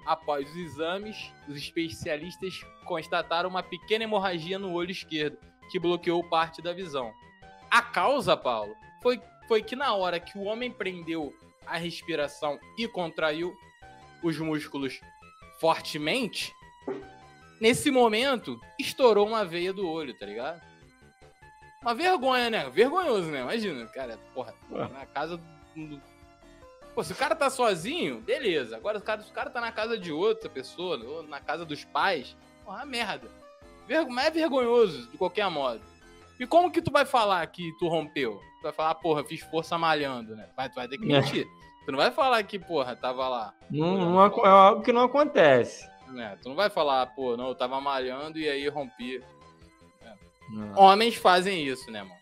Após 0.06 0.48
os 0.50 0.56
exames, 0.56 1.32
os 1.48 1.58
especialistas 1.58 2.64
constataram 2.86 3.50
uma 3.50 3.64
pequena 3.64 4.04
hemorragia 4.04 4.60
no 4.60 4.72
olho 4.74 4.92
esquerdo, 4.92 5.38
que 5.72 5.80
bloqueou 5.80 6.24
parte 6.30 6.62
da 6.62 6.72
visão. 6.74 7.12
A 7.72 7.82
causa, 7.82 8.38
Paulo, 8.38 8.76
foi, 9.02 9.20
foi 9.48 9.64
que 9.64 9.76
na 9.76 9.94
hora 9.96 10.20
que 10.20 10.38
o 10.38 10.44
homem 10.44 10.72
prendeu 10.72 11.34
a 11.66 11.78
respiração 11.78 12.60
e 12.78 12.88
contraiu 12.88 13.56
os 14.24 14.38
músculos 14.38 15.00
fortemente, 15.60 16.54
nesse 17.60 17.90
momento 17.90 18.60
estourou 18.80 19.28
uma 19.28 19.44
veia 19.44 19.74
do 19.74 19.90
olho, 19.90 20.14
tá 20.18 20.26
ligado? 20.26 20.62
Uma 21.86 21.94
vergonha, 21.94 22.50
né? 22.50 22.68
Vergonhoso, 22.72 23.30
né? 23.30 23.42
Imagina, 23.42 23.86
cara, 23.86 24.18
porra, 24.34 24.56
na 24.72 25.06
casa 25.06 25.38
do. 25.76 26.02
Pô, 26.96 27.04
se 27.04 27.12
o 27.12 27.16
cara 27.16 27.36
tá 27.36 27.48
sozinho, 27.50 28.22
beleza. 28.22 28.76
Agora, 28.76 28.98
se 28.98 29.04
o 29.04 29.06
cara, 29.06 29.22
se 29.22 29.30
o 29.30 29.34
cara 29.34 29.50
tá 29.52 29.62
na 29.62 29.72
casa 29.72 29.96
de 29.96 30.12
outra 30.12 30.50
pessoa, 30.50 30.98
ou 30.98 31.22
na 31.22 31.40
casa 31.40 31.64
dos 31.64 31.84
pais, 31.86 32.36
porra, 32.64 32.86
merda. 32.86 33.30
Ver- 33.88 34.08
Mas 34.08 34.26
é 34.28 34.32
vergonhoso, 34.32 35.08
de 35.12 35.18
qualquer 35.18 35.48
modo. 35.52 35.82
E 36.40 36.48
como 36.48 36.72
que 36.72 36.82
tu 36.82 36.92
vai 36.92 37.06
falar 37.06 37.46
que 37.48 37.72
tu 37.78 37.88
rompeu? 37.88 38.40
Tu 38.60 38.64
vai 38.64 38.72
falar, 38.74 38.96
porra, 38.96 39.24
fiz 39.24 39.42
força 39.42 39.78
malhando, 39.78 40.36
né? 40.36 40.50
Vai, 40.58 40.68
tu 40.70 40.76
vai 40.76 40.88
ter 40.88 40.98
que 40.98 41.04
É. 41.06 41.08
mentir. 41.22 41.46
Tu 41.86 41.92
não 41.92 42.00
vai 42.00 42.10
falar 42.10 42.42
que, 42.44 42.58
porra, 42.58 42.96
tava 42.96 43.28
lá. 43.30 43.54
Não, 43.70 43.96
não 43.96 44.20
aco- 44.20 44.44
é 44.44 44.50
algo 44.50 44.82
que 44.82 44.92
não 44.92 45.04
acontece. 45.04 45.88
Né? 46.08 46.36
Tu 46.42 46.50
não 46.50 46.56
vai 46.56 46.70
falar, 46.70 47.06
pô, 47.08 47.38
não, 47.38 47.50
eu 47.50 47.56
tava 47.56 47.80
malhando 47.80 48.40
e 48.40 48.50
aí 48.50 48.68
rompi. 48.70 49.22
Não. 50.50 50.74
Homens 50.78 51.16
fazem 51.16 51.66
isso, 51.66 51.90
né, 51.92 52.04
mano? 52.04 52.16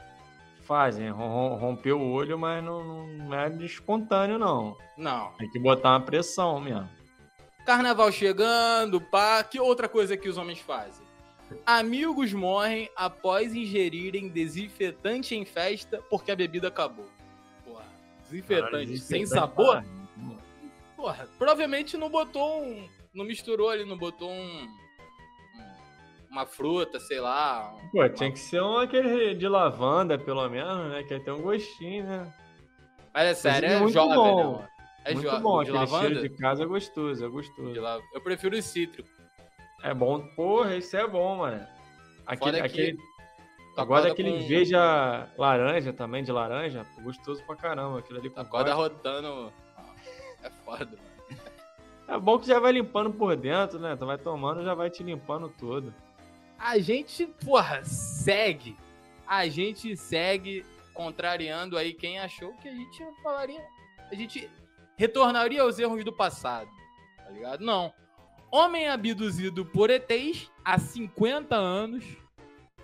Fazem, 0.64 1.10
rom- 1.10 1.28
rom- 1.30 1.56
rompeu 1.56 2.00
o 2.00 2.12
olho, 2.14 2.40
mas 2.40 2.64
não, 2.64 3.06
não 3.08 3.34
é 3.38 3.50
de 3.50 3.66
espontâneo, 3.66 4.40
não. 4.40 4.78
Não. 4.98 5.32
Tem 5.34 5.50
que 5.50 5.60
botar 5.60 5.90
uma 5.92 6.02
pressão 6.02 6.60
mesmo. 6.62 6.90
Carnaval 7.66 8.12
chegando, 8.12 9.00
pá. 9.02 9.44
Que 9.44 9.60
outra 9.60 9.90
coisa 9.90 10.16
que 10.16 10.30
os 10.30 10.38
homens 10.38 10.60
fazem? 10.60 11.06
Amigos 11.66 12.34
morrem 12.34 12.90
após 12.96 13.54
ingerirem 13.54 14.28
desinfetante 14.30 15.36
em 15.36 15.46
festa 15.46 16.02
porque 16.10 16.32
a 16.32 16.36
bebida 16.36 16.70
acabou. 16.70 17.10
Porra, 17.66 17.86
desinfetante 18.24 18.98
sem 18.98 19.20
desinfetante, 19.24 19.30
sabor? 19.30 19.74
cara. 19.76 19.86
Porra, 20.96 21.28
provavelmente 21.38 21.98
não 21.98 22.10
botou 22.10 22.64
um. 22.64 22.88
Não 23.14 23.26
misturou 23.26 23.70
ali, 23.70 23.86
não 23.86 23.98
botou 23.98 24.30
um. 24.32 24.68
Um- 26.34 26.40
uma 26.40 26.46
fruta, 26.46 27.00
sei 27.00 27.20
lá. 27.20 27.74
Pô, 27.92 28.08
tinha 28.10 28.32
que 28.32 28.40
ser 28.40 28.62
um 28.62 28.78
aquele 28.78 29.36
de 29.36 29.48
lavanda, 29.48 30.18
pelo 30.18 30.48
menos, 30.50 30.92
né? 30.92 31.04
Que 31.04 31.20
tem 31.20 31.34
um 31.34 31.42
gostinho, 31.42 32.06
né? 32.06 32.34
Mas 33.14 33.28
é 33.28 33.34
sério, 33.36 33.70
é 33.70 33.74
é 33.76 33.80
muito 33.80 33.94
jovem, 33.94 34.16
bom. 34.16 34.58
né? 34.60 34.68
É 35.06 35.14
Muito 35.14 35.40
bom, 35.42 35.58
de 35.64 35.70
aquele 35.70 35.78
lavanda? 35.86 36.08
cheiro 36.08 36.22
de 36.22 36.30
casa 36.38 36.64
é 36.64 36.66
gostoso, 36.66 37.26
é 37.26 37.28
gostoso. 37.28 37.82
La- 37.82 38.00
Eu 38.14 38.22
prefiro 38.22 38.58
o 38.58 38.62
cítrico. 38.62 39.10
É 39.84 39.94
bom, 39.94 40.20
porra, 40.36 40.76
isso 40.78 40.96
é 40.96 41.06
bom, 41.06 41.36
mano. 41.38 41.68
Aquele, 42.26 42.62
aquele, 42.62 42.94
tu 43.76 43.82
agora 43.82 44.10
aquele 44.10 44.32
com- 44.40 44.48
veja 44.48 45.28
laranja 45.38 45.92
também, 45.92 46.24
de 46.24 46.32
laranja, 46.32 46.86
gostoso 47.04 47.44
pra 47.46 47.56
caramba. 47.58 48.00
Aquilo 48.00 48.18
ali 48.20 48.30
Tu 48.30 48.34
com 48.36 48.42
acorda 48.42 48.74
vodka. 48.74 48.98
rodando. 49.12 49.54
É 50.42 50.50
foda, 50.66 50.86
mano. 50.86 51.14
É 52.08 52.18
bom 52.18 52.40
que 52.40 52.48
já 52.48 52.60
vai 52.60 52.72
limpando 52.72 53.12
por 53.12 53.36
dentro, 53.36 53.80
né? 53.80 53.96
Tu 53.98 54.06
vai 54.06 54.18
tomando, 54.18 54.64
já 54.64 54.74
vai 54.74 54.90
te 54.90 55.04
limpando 55.04 55.50
todo. 55.60 55.94
A 56.64 56.80
gente, 56.80 57.28
porra, 57.44 57.84
segue. 57.84 58.78
A 59.28 59.50
gente 59.50 59.98
segue 59.98 60.66
contrariando 60.94 61.78
aí 61.78 61.94
quem 61.94 62.20
achou 62.20 62.54
que 62.54 62.70
a 62.70 62.74
gente 62.74 63.04
falaria. 63.22 63.62
A 64.10 64.16
gente 64.16 64.50
retornaria 64.96 65.62
aos 65.62 65.78
erros 65.78 66.06
do 66.06 66.14
passado. 66.14 66.70
Tá 67.18 67.30
ligado? 67.32 67.66
Não. 67.66 67.94
Homem 68.50 68.88
abduzido 68.88 69.66
por 69.66 69.90
ETs 69.90 70.50
há 70.64 70.80
50 70.80 71.54
anos 71.54 72.06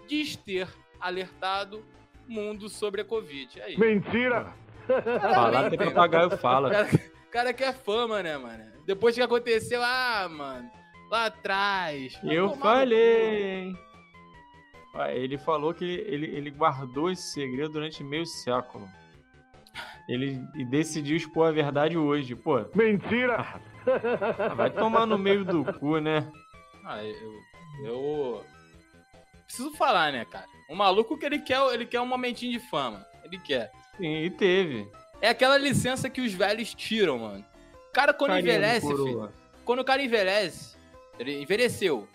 diz 0.10 0.36
ter 0.36 0.68
alertado 1.00 1.86
mundo 2.28 2.68
sobre 2.68 3.00
a 3.00 3.06
Covid. 3.06 3.62
Aí. 3.62 3.78
Mentira! 3.78 4.54
Falar 4.88 5.68
até 5.68 5.78
papagaio 5.78 6.28
O 6.28 6.38
fala. 6.38 6.70
cara, 6.70 6.90
o 7.28 7.32
cara 7.32 7.54
quer 7.54 7.74
fama, 7.74 8.22
né, 8.22 8.38
mano? 8.38 8.66
Depois 8.86 9.16
que 9.16 9.22
aconteceu, 9.22 9.82
ah, 9.82 10.28
mano, 10.30 10.70
lá 11.10 11.26
atrás. 11.26 12.18
vai 12.24 12.36
Eu 12.36 12.56
falei? 12.58 13.74
Ah, 14.96 15.12
Ele 15.14 15.38
falou 15.38 15.74
que 15.74 15.86
ele, 15.86 16.26
ele 16.28 16.50
guardou 16.50 17.12
esse 17.12 17.34
segredo 17.34 17.74
durante 17.74 18.04
meio 18.04 18.26
século. 18.26 18.88
Ele 20.08 20.42
e 20.56 20.66
decidiu 20.66 21.16
expor 21.16 21.48
a 21.48 21.52
verdade 21.52 21.98
hoje. 21.98 22.36
Pô, 22.36 22.66
Mentira! 22.74 23.62
vai 24.56 24.70
tomar 24.70 25.06
no 25.06 25.18
meio 25.18 25.46
do 25.46 25.64
cu, 25.74 26.00
né? 26.00 26.30
Ah, 26.84 27.04
eu, 27.04 27.34
eu 27.86 28.46
preciso 29.46 29.72
falar, 29.78 30.12
né, 30.12 30.26
cara? 30.26 30.48
O 30.70 30.76
maluco 30.76 31.18
que 31.18 31.26
ele 31.26 31.40
quer, 31.40 31.62
ele 31.74 31.86
quer 31.86 32.02
um 32.02 32.06
momentinho 32.08 32.52
de 32.52 32.60
fama. 32.70 33.06
Ele 33.24 33.40
quer. 33.40 33.72
Sim, 33.98 34.24
e 34.24 34.30
teve. 34.32 34.90
É 35.22 35.30
aquela 35.30 35.58
licença 35.58 36.10
que 36.10 36.22
os 36.22 36.34
velhos 36.34 36.74
tiram, 36.74 37.20
mano. 37.20 37.46
O 37.90 37.92
cara 37.92 38.14
quando 38.14 38.32
Carinha 38.32 38.54
envelhece, 38.56 38.88
filho, 38.88 39.32
quando 39.66 39.80
o 39.80 39.86
cara 39.86 40.02
envelhece, 40.02 40.78
ele 41.20 41.42
envelheceu. 41.42 42.08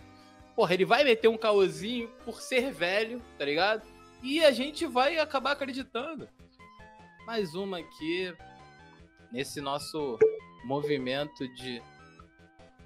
Porra, 0.55 0.73
ele 0.73 0.85
vai 0.85 1.03
meter 1.03 1.27
um 1.27 1.37
caôzinho 1.37 2.07
por 2.25 2.41
ser 2.41 2.71
velho, 2.73 3.21
tá 3.37 3.45
ligado? 3.45 3.85
E 4.23 4.43
a 4.43 4.51
gente 4.51 4.85
vai 4.85 5.17
acabar 5.19 5.51
acreditando. 5.51 6.27
Mais 7.25 7.53
uma 7.55 7.79
aqui 7.79 8.35
nesse 9.31 9.61
nosso 9.61 10.17
movimento 10.63 11.47
de 11.55 11.81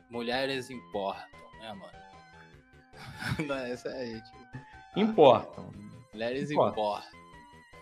mulheres 0.10 0.70
importam, 0.70 1.40
né, 1.60 1.74
mano? 1.74 2.00
Não, 3.48 3.56
essa 3.58 3.90
é 3.90 4.02
a 4.02 4.06
gente. 4.06 4.30
Importam. 4.96 5.72
Mulheres 6.12 6.50
Importa. 6.52 6.72
importam. 6.72 7.20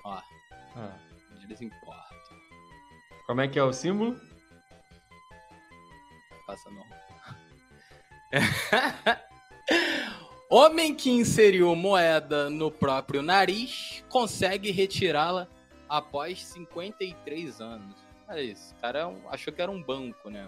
Ó, 0.03 0.21
Ah, 0.75 0.97
mulheres 1.31 1.61
importam. 1.61 2.17
Como 3.25 3.41
é 3.41 3.47
que 3.47 3.57
é 3.57 3.63
o 3.63 3.71
símbolo? 3.73 4.19
Passa 6.45 6.69
não. 6.69 6.85
Homem 10.49 10.95
que 10.95 11.09
inseriu 11.09 11.75
moeda 11.75 12.49
no 12.49 12.71
próprio 12.71 13.21
nariz 13.21 14.03
consegue 14.09 14.71
retirá-la 14.71 15.47
após 15.89 16.43
53 16.45 17.59
anos. 17.61 17.95
Olha 18.27 18.41
isso, 18.41 18.73
o 18.73 18.81
cara 18.81 18.99
é 18.99 19.05
um- 19.05 19.29
achou 19.29 19.53
que 19.53 19.61
era 19.61 19.71
um 19.71 19.81
banco, 19.81 20.29
né? 20.29 20.47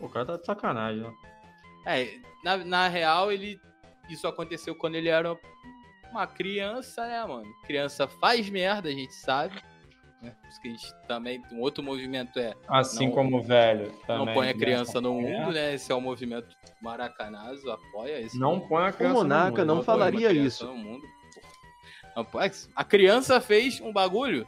O 0.00 0.08
cara 0.08 0.24
tá 0.26 0.36
de 0.38 0.46
sacanagem, 0.46 1.04
ó. 1.04 1.12
É, 1.90 2.18
na, 2.42 2.56
na 2.58 2.88
real, 2.88 3.30
ele. 3.30 3.60
Isso 4.08 4.26
aconteceu 4.26 4.74
quando 4.74 4.94
ele 4.96 5.08
era 5.08 5.38
uma 6.10 6.26
criança, 6.26 7.06
né, 7.06 7.24
mano? 7.24 7.46
Criança 7.66 8.08
faz 8.08 8.48
merda, 8.48 8.88
a 8.88 8.92
gente 8.92 9.14
sabe. 9.14 9.62
Né? 10.20 10.34
Por 10.40 10.48
isso 10.48 10.60
que 10.60 10.68
a 10.68 10.70
gente 10.70 10.94
também. 11.08 11.42
Um 11.50 11.60
outro 11.60 11.82
movimento 11.82 12.38
é 12.38 12.54
Assim 12.68 13.06
Não- 13.06 13.14
como 13.14 13.38
o 13.38 13.42
velho. 13.42 13.92
não 14.08 14.26
põe 14.26 14.50
a 14.50 14.52
né? 14.52 14.58
criança 14.58 15.00
no 15.00 15.18
É. 15.18 15.22
mundo, 15.22 15.52
né? 15.52 15.74
Esse 15.74 15.90
é 15.90 15.94
o 15.94 16.00
movimento 16.00 16.54
Maracanazo, 16.82 17.70
apoia 17.70 18.20
esse 18.20 18.38
Não 18.38 18.60
põe 18.60 18.84
a 18.86 18.92
criança 18.92 19.14
no 19.24 19.28
mundo. 19.50 19.64
não 19.66 19.76
põe 19.76 19.84
falaria 19.84 20.30
isso. 20.32 20.66
no 20.66 20.76
mundo. 20.76 21.02
Não. 22.16 22.26
A 22.76 22.84
criança 22.84 23.40
fez 23.40 23.80
um 23.80 23.92
bagulho 23.92 24.46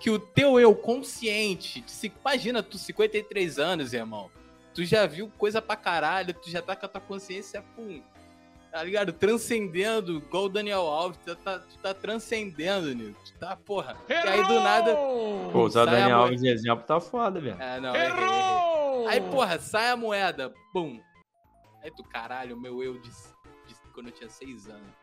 que 0.00 0.10
o 0.10 0.18
teu 0.18 0.58
eu 0.58 0.74
consciente, 0.74 1.84
imagina 2.20 2.62
tu 2.62 2.76
53 2.76 3.58
anos, 3.58 3.92
irmão, 3.94 4.30
tu 4.74 4.84
já 4.84 5.06
viu 5.06 5.30
coisa 5.38 5.62
pra 5.62 5.76
caralho, 5.76 6.34
tu 6.34 6.50
já 6.50 6.60
tá 6.60 6.74
com 6.74 6.84
a 6.86 6.88
tua 6.88 7.00
consciência, 7.00 7.62
pum, 7.76 8.02
tá 8.72 8.82
ligado? 8.82 9.12
Transcendendo, 9.12 10.16
igual 10.16 10.44
o 10.44 10.48
Daniel 10.48 10.80
Alves, 10.80 11.18
tu 11.24 11.36
tá, 11.36 11.58
tu 11.58 11.78
tá 11.82 11.92
transcendendo, 11.94 12.92
Nico. 12.94 13.20
Tu 13.24 13.34
tá, 13.38 13.54
porra. 13.54 13.96
E 14.08 14.12
aí 14.14 14.42
do 14.46 14.60
nada. 14.60 14.94
Pô, 15.52 15.64
usar 15.64 15.84
sai 15.84 15.94
a 15.94 15.98
Daniel 16.00 16.18
Alves 16.20 16.40
de 16.40 16.48
exemplo 16.48 16.84
tá 16.86 16.98
foda, 16.98 17.38
velho. 17.40 17.60
É, 17.60 17.78
não, 17.78 17.94
errei. 17.94 19.08
Aí, 19.08 19.20
porra, 19.30 19.58
sai 19.58 19.90
a 19.90 19.96
moeda, 19.96 20.52
pum. 20.72 20.98
Aí 21.82 21.90
tu, 21.94 22.02
caralho, 22.04 22.56
meu 22.58 22.82
eu 22.82 22.94
de, 22.98 23.10
de 23.10 23.74
quando 23.92 24.06
eu 24.06 24.12
tinha 24.12 24.30
6 24.30 24.68
anos. 24.68 25.02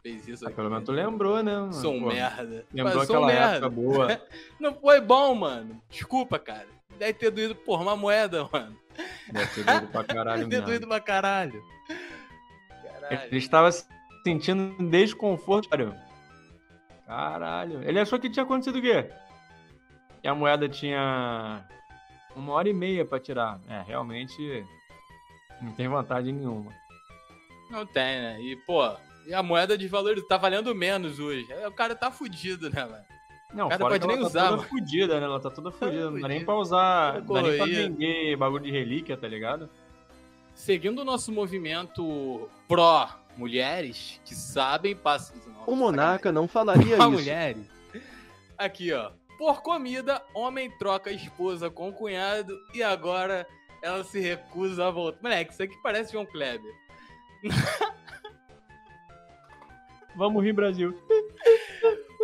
Fez 0.00 0.28
isso 0.28 0.44
Ah, 0.44 0.48
aqui. 0.48 0.56
pelo 0.56 0.70
menos 0.70 0.84
tu 0.84 0.92
lembrou, 0.92 1.42
né? 1.42 1.56
mano? 1.56 1.72
Sou 1.72 1.92
um 1.94 2.02
Pô, 2.02 2.08
merda. 2.08 2.64
Lembrou 2.72 2.98
um 2.98 3.02
aquela 3.02 3.26
merda. 3.26 3.56
época 3.56 3.68
boa. 3.70 4.22
Não 4.60 4.74
foi 4.74 5.00
bom, 5.00 5.34
mano. 5.34 5.82
Desculpa, 5.90 6.38
cara. 6.38 6.68
Deve 6.96 7.14
ter 7.14 7.30
doído, 7.30 7.54
porra, 7.56 7.82
uma 7.82 7.96
moeda, 7.96 8.48
mano. 8.52 8.76
Deve 9.32 9.54
ter 9.54 9.64
doido 9.64 9.88
pra 9.88 10.04
caralho 10.04 10.46
Deve 10.46 10.62
ter 10.62 10.66
doído 10.66 10.86
pra 10.88 11.00
caralho. 11.00 11.62
Caralho. 13.08 13.28
Ele 13.28 13.38
estava 13.38 13.72
se 13.72 13.86
sentindo 14.24 14.76
desconforto. 14.90 15.68
Caralho. 17.06 17.82
Ele 17.82 17.98
achou 18.00 18.18
que 18.18 18.28
tinha 18.30 18.44
acontecido 18.44 18.78
o 18.78 18.82
quê? 18.82 19.10
Que 20.22 20.28
a 20.28 20.34
moeda 20.34 20.68
tinha 20.68 21.64
uma 22.36 22.52
hora 22.52 22.68
e 22.68 22.72
meia 22.74 23.04
pra 23.04 23.18
tirar. 23.18 23.60
É, 23.68 23.82
realmente 23.82 24.64
não 25.62 25.72
tem 25.72 25.88
vantagem 25.88 26.34
nenhuma. 26.34 26.72
Não 27.70 27.86
tem, 27.86 28.20
né? 28.20 28.40
E, 28.40 28.56
pô, 28.66 28.82
e 29.26 29.34
a 29.34 29.42
moeda 29.42 29.76
de 29.76 29.86
valor 29.88 30.14
tá 30.26 30.36
valendo 30.36 30.74
menos 30.74 31.18
hoje. 31.18 31.50
Aí 31.52 31.66
o 31.66 31.72
cara 31.72 31.94
tá 31.94 32.10
fudido, 32.10 32.70
né, 32.70 32.84
mano? 32.84 33.04
Não, 33.54 33.68
Cara, 33.68 33.80
fora 33.80 33.94
pode 33.94 34.06
nem 34.06 34.20
tá 34.20 34.26
usar, 34.26 34.44
toda 34.44 34.56
mano. 34.58 34.68
fudida, 34.68 35.18
né? 35.20 35.24
Ela 35.24 35.40
tá 35.40 35.50
toda 35.50 35.70
fudida. 35.72 36.10
Não 36.10 36.20
dá 36.20 36.28
nem 36.28 36.44
pra 36.44 36.54
usar. 36.54 37.22
Não 37.22 37.34
dá 37.34 37.42
nem 37.42 37.56
pra 37.56 37.66
vender 37.66 38.36
bagulho 38.36 38.64
de 38.64 38.70
relíquia, 38.70 39.16
tá 39.16 39.26
ligado? 39.26 39.70
Seguindo 40.58 40.98
o 41.02 41.04
nosso 41.04 41.30
movimento 41.30 42.50
pró 42.66 43.08
mulheres 43.36 44.20
que 44.24 44.34
sabem 44.34 44.94
passar. 44.94 45.32
O 45.64 45.76
monarca 45.76 46.32
não 46.32 46.48
falaria 46.48 46.96
isso. 46.98 47.10
mulheres. 47.10 47.64
Aqui, 48.58 48.92
ó. 48.92 49.12
Por 49.38 49.62
comida, 49.62 50.20
homem 50.34 50.68
troca 50.76 51.10
a 51.10 51.12
esposa 51.12 51.70
com 51.70 51.90
o 51.90 51.92
cunhado 51.92 52.58
e 52.74 52.82
agora 52.82 53.46
ela 53.80 54.02
se 54.02 54.18
recusa 54.18 54.88
a 54.88 54.90
voltar. 54.90 55.22
Moleque, 55.22 55.52
isso 55.52 55.62
aqui 55.62 55.76
parece 55.80 56.12
João 56.12 56.26
Kleber. 56.26 56.74
Vamos 60.16 60.42
rir, 60.42 60.52
Brasil. 60.52 60.92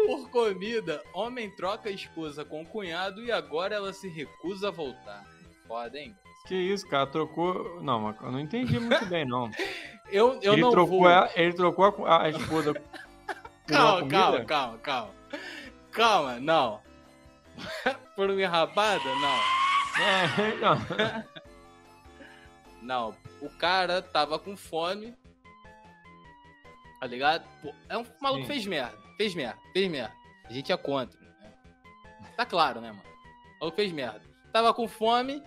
Por 0.07 0.29
comida, 0.29 1.01
homem 1.15 1.55
troca 1.55 1.89
a 1.89 1.93
esposa 1.93 2.45
com 2.45 2.63
o 2.63 2.67
cunhado 2.67 3.25
e 3.25 3.31
agora 3.31 3.77
ela 3.77 3.93
se 3.93 4.09
recusa 4.09 4.69
a 4.69 4.73
voltar. 4.73 5.25
Foda, 5.69 5.97
hein? 6.01 6.17
Que 6.47 6.55
isso, 6.55 6.87
cara? 6.87 7.07
Trocou. 7.07 7.81
Não, 7.83 8.01
mas 8.01 8.21
eu 8.21 8.31
não 8.31 8.41
entendi 8.41 8.79
muito 8.79 9.07
bem, 9.07 9.25
não. 9.25 9.51
Eu, 10.13 10.39
eu 10.43 10.53
ele, 10.53 10.63
não 10.63 10.71
trocou 10.71 11.01
vou. 11.01 11.09
a, 11.09 11.31
ele 11.35 11.55
trocou 11.55 12.07
a, 12.07 12.25
a 12.25 12.29
esposa. 12.29 12.75
Calma, 13.67 14.07
calma, 14.07 14.45
calma, 14.45 14.79
calma. 14.79 15.15
Calma, 15.91 16.39
não. 16.39 16.81
Por 18.15 18.31
uma 18.31 18.41
enrabada? 18.41 19.03
Não. 19.03 20.03
É, 20.03 20.55
não. 20.61 21.25
Não, 22.83 23.17
o 23.41 23.49
cara 23.49 24.03
tava 24.03 24.39
com 24.39 24.55
fome. 24.55 25.17
Tá 27.01 27.07
ligado? 27.07 27.45
Pô, 27.63 27.75
é 27.89 27.97
um 27.97 28.05
maluco 28.21 28.43
Sim. 28.43 28.49
fez 28.49 28.67
merda. 28.67 28.99
Fez 29.17 29.35
merda, 29.35 29.59
fez 29.73 29.91
merda. 29.91 30.15
A 30.45 30.53
gente 30.53 30.71
é 30.71 30.77
contra. 30.77 31.19
Né? 31.19 31.53
Tá 32.37 32.45
claro, 32.45 32.83
né, 32.83 32.93
mano? 32.93 33.03
O 33.57 33.61
maluco 33.61 33.77
fez 33.77 33.91
merda. 33.91 34.21
Tava 34.53 34.75
com 34.75 34.87
fome, 34.87 35.43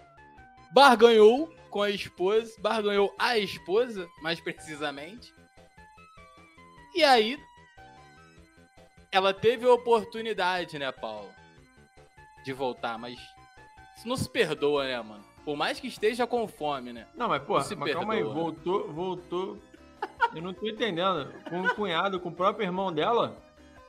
barganhou 0.74 1.54
com 1.70 1.82
a 1.82 1.90
esposa, 1.90 2.54
barganhou 2.60 3.14
a 3.20 3.38
esposa, 3.38 4.08
mais 4.22 4.40
precisamente. 4.40 5.34
E 6.96 7.04
aí, 7.04 7.38
ela 9.12 9.34
teve 9.34 9.66
a 9.66 9.74
oportunidade, 9.74 10.80
né, 10.80 10.92
Paulo? 10.92 11.30
De 12.44 12.54
voltar, 12.54 12.98
mas 12.98 13.18
isso 13.98 14.08
não 14.08 14.16
se 14.16 14.30
perdoa, 14.30 14.86
né, 14.86 15.02
mano? 15.02 15.24
Por 15.44 15.56
mais 15.56 15.80
que 15.80 15.88
esteja 15.88 16.28
com 16.28 16.48
fome, 16.48 16.92
né? 16.94 17.08
Não, 17.16 17.28
mas, 17.30 17.42
pô, 17.44 17.60
Se 17.62 17.76
mas 17.76 17.94
calma 17.94 18.14
aí, 18.14 18.20
perdoa, 18.20 18.36
né? 18.36 18.42
voltou, 18.42 18.92
voltou. 18.92 19.62
Eu 20.36 20.42
não 20.42 20.54
tô 20.54 20.68
entendendo. 20.68 21.34
Com 21.50 21.62
o 21.62 21.76
cunhado, 21.76 22.20
com 22.20 22.30
o 22.30 22.36
próprio 22.36 22.66
irmão 22.66 22.92
dela? 22.92 23.38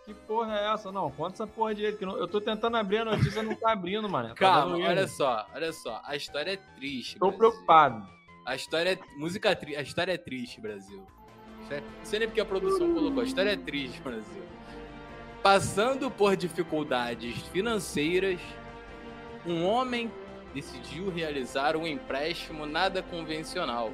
Que 0.08 0.14
porra 0.14 0.58
é 0.58 0.72
essa? 0.72 0.90
Não, 0.90 1.10
conta 1.10 1.34
essa 1.34 1.46
porra 1.46 1.74
direito. 1.74 1.98
Que 1.98 2.06
não- 2.06 2.16
eu 2.16 2.26
tô 2.26 2.40
tentando 2.40 2.78
abrir 2.78 2.96
a 2.98 3.04
notícia, 3.04 3.42
não 3.42 3.54
tá 3.54 3.72
abrindo, 3.72 4.08
mano. 4.08 4.30
Tá 4.30 4.34
Calma, 4.36 4.78
erro. 4.78 4.88
olha 4.88 5.06
só, 5.06 5.46
olha 5.54 5.70
só. 5.70 6.00
A 6.02 6.16
história 6.16 6.52
é 6.52 6.56
triste. 6.56 7.18
Tô 7.18 7.26
Brasil. 7.26 7.38
preocupado. 7.38 8.08
A 8.46 8.56
história 8.56 8.94
é. 8.94 8.98
Música 9.18 9.54
tri... 9.54 9.76
A 9.76 9.82
história 9.82 10.12
é 10.12 10.16
triste, 10.16 10.62
Brasil. 10.62 11.04
Não 11.70 11.82
sei 12.04 12.20
nem 12.20 12.28
porque 12.28 12.40
a 12.40 12.44
produção 12.46 12.94
colocou. 12.94 13.20
A 13.20 13.24
história 13.26 13.50
é 13.50 13.56
triste, 13.58 14.00
Brasil. 14.00 14.42
Passando 15.42 16.10
por 16.10 16.34
dificuldades 16.36 17.36
financeiras, 17.48 18.40
um 19.46 19.66
homem 19.66 20.10
decidiu 20.54 21.10
realizar 21.10 21.76
um 21.76 21.86
empréstimo 21.86 22.64
nada 22.64 23.02
convencional. 23.02 23.92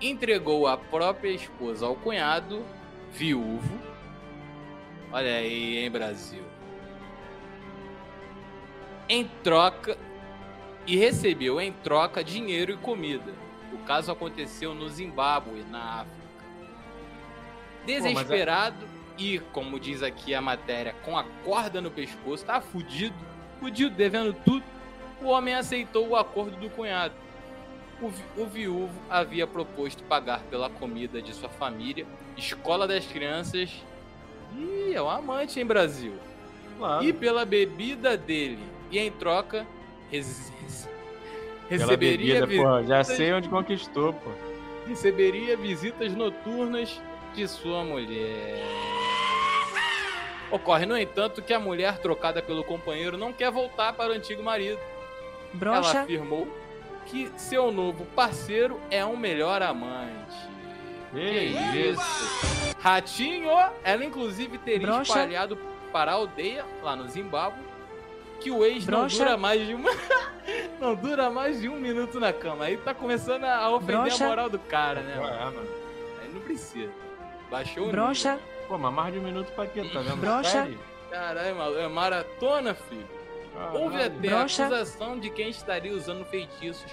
Entregou 0.00 0.66
a 0.66 0.76
própria 0.76 1.30
esposa 1.30 1.86
ao 1.86 1.94
cunhado, 1.94 2.64
viúvo. 3.12 3.91
Olha 5.12 5.36
aí, 5.36 5.78
hein, 5.78 5.90
Brasil. 5.90 6.42
Em 9.08 9.28
troca. 9.42 9.96
E 10.86 10.96
recebeu 10.96 11.60
em 11.60 11.72
troca 11.72 12.24
dinheiro 12.24 12.72
e 12.72 12.76
comida. 12.76 13.32
O 13.72 13.78
caso 13.78 14.10
aconteceu 14.10 14.74
no 14.74 14.88
Zimbábue, 14.88 15.64
na 15.70 16.00
África. 16.00 16.22
Desesperado 17.86 18.86
e, 19.18 19.38
como 19.52 19.78
diz 19.78 20.02
aqui 20.02 20.34
a 20.34 20.40
matéria, 20.40 20.94
com 21.04 21.16
a 21.16 21.24
corda 21.44 21.80
no 21.80 21.90
pescoço, 21.90 22.44
tá 22.44 22.60
fudido, 22.60 23.14
fudido, 23.60 23.94
devendo 23.94 24.34
tudo, 24.44 24.64
o 25.20 25.26
homem 25.26 25.54
aceitou 25.54 26.08
o 26.08 26.16
acordo 26.16 26.56
do 26.56 26.70
cunhado. 26.70 27.14
O, 28.00 28.08
vi- 28.08 28.24
o 28.36 28.46
viúvo 28.46 29.00
havia 29.08 29.46
proposto 29.46 30.02
pagar 30.04 30.40
pela 30.50 30.68
comida 30.70 31.20
de 31.22 31.32
sua 31.32 31.48
família, 31.48 32.06
escola 32.36 32.88
das 32.88 33.06
crianças. 33.06 33.70
Ih, 34.56 34.94
é 34.94 35.02
um 35.02 35.08
amante, 35.10 35.58
hein, 35.58 35.66
Brasil? 35.66 36.14
Claro. 36.78 37.04
E 37.04 37.12
pela 37.12 37.44
bebida 37.44 38.16
dele. 38.16 38.58
E 38.90 38.98
em 38.98 39.10
troca, 39.10 39.66
res- 40.10 40.52
Pela 41.68 41.84
receberia, 41.84 42.40
bebida, 42.40 42.46
vi- 42.46 42.58
pô. 42.58 42.82
Já 42.82 43.02
sei 43.04 43.32
onde 43.32 43.48
conquistou, 43.48 44.12
pô. 44.12 44.30
receberia 44.86 45.56
visitas 45.56 46.12
noturnas 46.12 47.00
de 47.34 47.46
sua 47.48 47.82
mulher. 47.84 48.60
Ocorre, 50.50 50.84
no 50.84 50.98
entanto, 50.98 51.40
que 51.40 51.54
a 51.54 51.58
mulher 51.60 51.96
trocada 51.98 52.42
pelo 52.42 52.62
companheiro 52.62 53.16
não 53.16 53.32
quer 53.32 53.50
voltar 53.50 53.94
para 53.94 54.10
o 54.12 54.14
antigo 54.14 54.42
marido. 54.42 54.78
Ela 54.78 55.80
Brocha, 55.80 56.00
afirmou 56.02 56.46
que 57.06 57.30
seu 57.38 57.72
novo 57.72 58.04
parceiro 58.14 58.78
é 58.90 59.04
um 59.04 59.16
melhor 59.16 59.62
amante. 59.62 60.36
Que 61.14 61.88
isso? 61.90 62.71
Ratinho, 62.82 63.48
ela 63.84 64.04
inclusive 64.04 64.58
teria 64.58 64.88
Broxa. 64.88 65.12
espalhado 65.12 65.56
para 65.92 66.10
a 66.10 66.14
aldeia, 66.14 66.64
lá 66.82 66.96
no 66.96 67.08
Zimbábue, 67.08 67.62
que 68.40 68.50
o 68.50 68.64
ex 68.64 68.84
não 68.88 69.00
Broxa. 69.00 69.18
dura 69.18 69.36
mais 69.36 69.64
de 69.64 69.72
uma. 69.72 69.90
não 70.80 70.96
dura 70.96 71.30
mais 71.30 71.60
de 71.60 71.68
um 71.68 71.78
minuto 71.78 72.18
na 72.18 72.32
cama. 72.32 72.64
Aí 72.64 72.76
tá 72.76 72.92
começando 72.92 73.44
a 73.44 73.70
ofender 73.70 74.00
Broxa. 74.00 74.24
a 74.24 74.28
moral 74.28 74.50
do 74.50 74.58
cara, 74.58 75.00
né? 75.00 75.16
Ué, 75.16 75.44
mano? 75.44 75.68
Aí 76.22 76.28
não 76.34 76.40
precisa. 76.40 76.90
Baixou 77.48 77.84
o 77.84 77.86
nível. 77.86 78.40
Pô, 78.66 78.76
mas 78.76 78.92
mais 78.92 79.12
de 79.12 79.20
um 79.20 79.22
minuto 79.22 79.52
pra 79.52 79.64
quê? 79.66 79.88
Tá 79.92 80.00
vendo? 80.00 80.16
Broxa. 80.16 80.68
Caralho, 81.08 81.54
maluco, 81.54 81.78
é 81.78 81.88
maratona, 81.88 82.74
filho. 82.74 83.06
Houve 83.74 83.96
Caralho. 83.96 84.18
até 84.18 84.28
Broxa. 84.28 84.62
a 84.62 84.66
acusação 84.66 85.20
de 85.20 85.30
quem 85.30 85.50
estaria 85.50 85.92
usando 85.92 86.24
feitiços. 86.24 86.90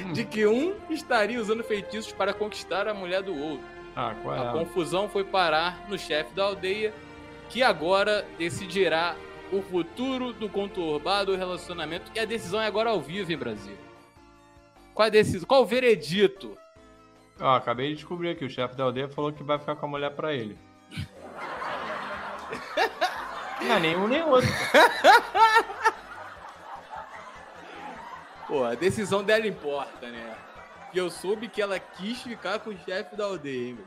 Hum. 0.00 0.12
De 0.12 0.24
que 0.24 0.44
um 0.44 0.74
estaria 0.90 1.40
usando 1.40 1.62
feitiços 1.62 2.12
para 2.12 2.34
conquistar 2.34 2.88
a 2.88 2.94
mulher 2.94 3.22
do 3.22 3.32
outro. 3.32 3.77
Ah, 4.00 4.14
qual 4.22 4.36
é? 4.36 4.38
A 4.38 4.52
confusão 4.52 5.08
foi 5.08 5.24
parar 5.24 5.88
no 5.88 5.98
chefe 5.98 6.32
da 6.32 6.44
aldeia, 6.44 6.94
que 7.48 7.64
agora 7.64 8.24
decidirá 8.38 9.16
o 9.50 9.60
futuro 9.60 10.32
do 10.32 10.48
conturbado 10.48 11.34
relacionamento. 11.34 12.08
E 12.14 12.20
a 12.20 12.24
decisão 12.24 12.60
é 12.60 12.66
agora 12.68 12.90
ao 12.90 13.00
vivo, 13.00 13.32
hein, 13.32 13.38
Brasil? 13.38 13.76
Qual 14.94 15.04
a 15.04 15.08
decisão? 15.08 15.48
Qual 15.48 15.62
o 15.62 15.66
veredito? 15.66 16.56
Ó, 17.40 17.56
acabei 17.56 17.88
de 17.88 17.96
descobrir 17.96 18.30
aqui. 18.30 18.44
O 18.44 18.50
chefe 18.50 18.76
da 18.76 18.84
aldeia 18.84 19.08
falou 19.08 19.32
que 19.32 19.42
vai 19.42 19.58
ficar 19.58 19.74
com 19.74 19.86
a 19.86 19.88
mulher 19.88 20.12
pra 20.12 20.32
ele. 20.32 20.56
Não 23.60 23.74
é 23.74 23.80
nenhum 23.80 24.06
nem 24.06 24.22
outro. 24.22 24.48
Pô, 28.46 28.62
a 28.62 28.76
decisão 28.76 29.24
dela 29.24 29.48
importa, 29.48 30.08
né? 30.08 30.36
E 30.92 30.98
eu 30.98 31.10
soube 31.10 31.48
que 31.48 31.60
ela 31.60 31.78
quis 31.78 32.22
ficar 32.22 32.58
com 32.60 32.70
o 32.70 32.78
chefe 32.78 33.14
da 33.16 33.24
aldeia, 33.24 33.70
hein? 33.70 33.78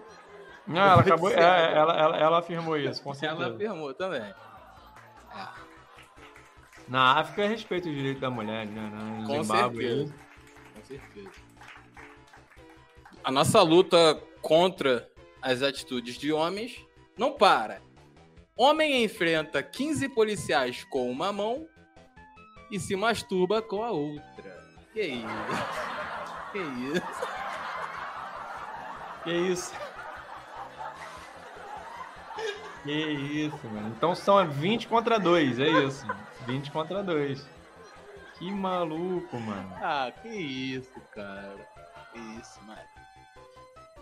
Não, 0.68 0.82
ela 0.82 1.02
acabou. 1.02 1.30
é, 1.34 1.74
ela, 1.74 1.98
ela, 1.98 2.18
ela 2.18 2.40
afirmou 2.40 2.78
isso, 2.78 3.02
com 3.02 3.10
Ela 3.10 3.18
certeza. 3.20 3.56
afirmou 3.56 3.94
também. 3.94 4.34
Na 6.88 7.20
África 7.20 7.48
respeita 7.48 7.88
o 7.90 7.94
direito 7.94 8.20
da 8.20 8.30
mulher, 8.30 8.66
né? 8.68 8.90
No 9.22 9.28
Com 9.28 9.44
Zimbábue. 9.44 9.84
certeza. 9.88 10.16
Com 10.76 10.84
certeza. 10.84 11.32
A 13.24 13.32
nossa 13.32 13.62
luta 13.62 14.22
contra 14.42 15.10
as 15.42 15.62
atitudes 15.62 16.18
de 16.18 16.32
homens 16.34 16.86
não 17.18 17.32
para. 17.32 17.82
Homem 18.58 19.04
enfrenta 19.04 19.64
15 19.64 20.10
policiais 20.10 20.84
com 20.84 21.10
uma 21.10 21.32
mão 21.32 21.68
e 22.70 22.80
se 22.80 22.96
masturba 22.96 23.62
com 23.62 23.84
a 23.84 23.92
outra. 23.92 24.62
Que 24.94 25.02
isso? 25.02 25.26
Que 26.52 26.60
isso? 26.60 27.02
Que 29.24 29.32
isso? 29.32 29.74
Que 32.84 32.92
isso, 32.92 33.68
mano. 33.68 33.94
Então 33.96 34.16
são 34.16 34.46
20 34.50 34.88
contra 34.88 35.20
2, 35.20 35.60
é 35.60 35.68
isso. 35.86 36.06
20 36.48 36.72
contra 36.72 37.04
2. 37.04 37.46
Que 38.40 38.52
maluco, 38.52 39.40
mano. 39.40 39.72
Ah, 39.82 40.12
que 40.22 40.30
isso, 40.30 41.00
cara. 41.14 41.56
Que 42.12 42.20
isso, 42.40 42.60
mano. 42.64 42.82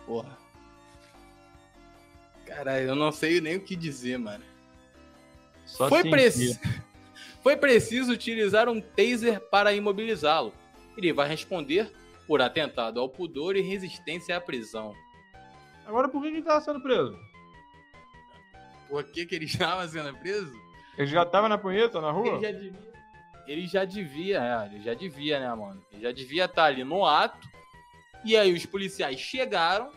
Porra. 0.05 0.37
Caralho, 2.45 2.87
eu 2.87 2.95
não 2.95 3.11
sei 3.11 3.41
nem 3.41 3.57
o 3.57 3.61
que 3.61 3.75
dizer, 3.75 4.17
mano. 4.17 4.43
Só 5.65 5.87
Foi, 5.89 5.99
sentir. 6.01 6.11
preci- 6.11 6.59
Foi 7.43 7.55
preciso 7.57 8.11
utilizar 8.11 8.67
um 8.69 8.81
taser 8.81 9.39
para 9.39 9.73
imobilizá-lo. 9.73 10.53
Ele 10.97 11.13
vai 11.13 11.27
responder 11.27 11.93
por 12.29 12.43
atentado 12.43 12.99
ao 12.99 13.09
pudor 13.09 13.55
e 13.55 13.61
resistência 13.61 14.37
à 14.37 14.39
prisão. 14.39 14.93
Agora 15.83 16.07
por 16.07 16.21
que 16.21 16.27
ele 16.27 16.43
tava 16.43 16.61
sendo 16.61 16.79
preso? 16.79 17.17
Por 18.87 19.03
que, 19.05 19.25
que 19.25 19.33
ele 19.33 19.45
estava 19.49 19.87
sendo 19.87 20.15
preso? 20.19 20.53
Ele 20.95 21.07
já 21.07 21.25
tava 21.25 21.49
na 21.49 21.57
punheta, 21.57 21.99
na 21.99 22.11
rua? 22.11 22.35
Ele 22.35 22.41
já 22.41 22.51
devia. 22.51 22.89
Ele 23.47 23.67
já 23.67 23.83
devia, 23.83 24.43
é, 24.43 24.65
ele 24.67 24.83
já 24.83 24.93
devia, 24.93 25.39
né, 25.39 25.55
mano? 25.55 25.83
Ele 25.91 26.03
já 26.03 26.11
devia 26.11 26.45
estar 26.45 26.65
ali 26.65 26.83
no 26.83 27.03
ato. 27.03 27.49
E 28.23 28.37
aí 28.37 28.53
os 28.53 28.63
policiais 28.63 29.19
chegaram, 29.19 29.91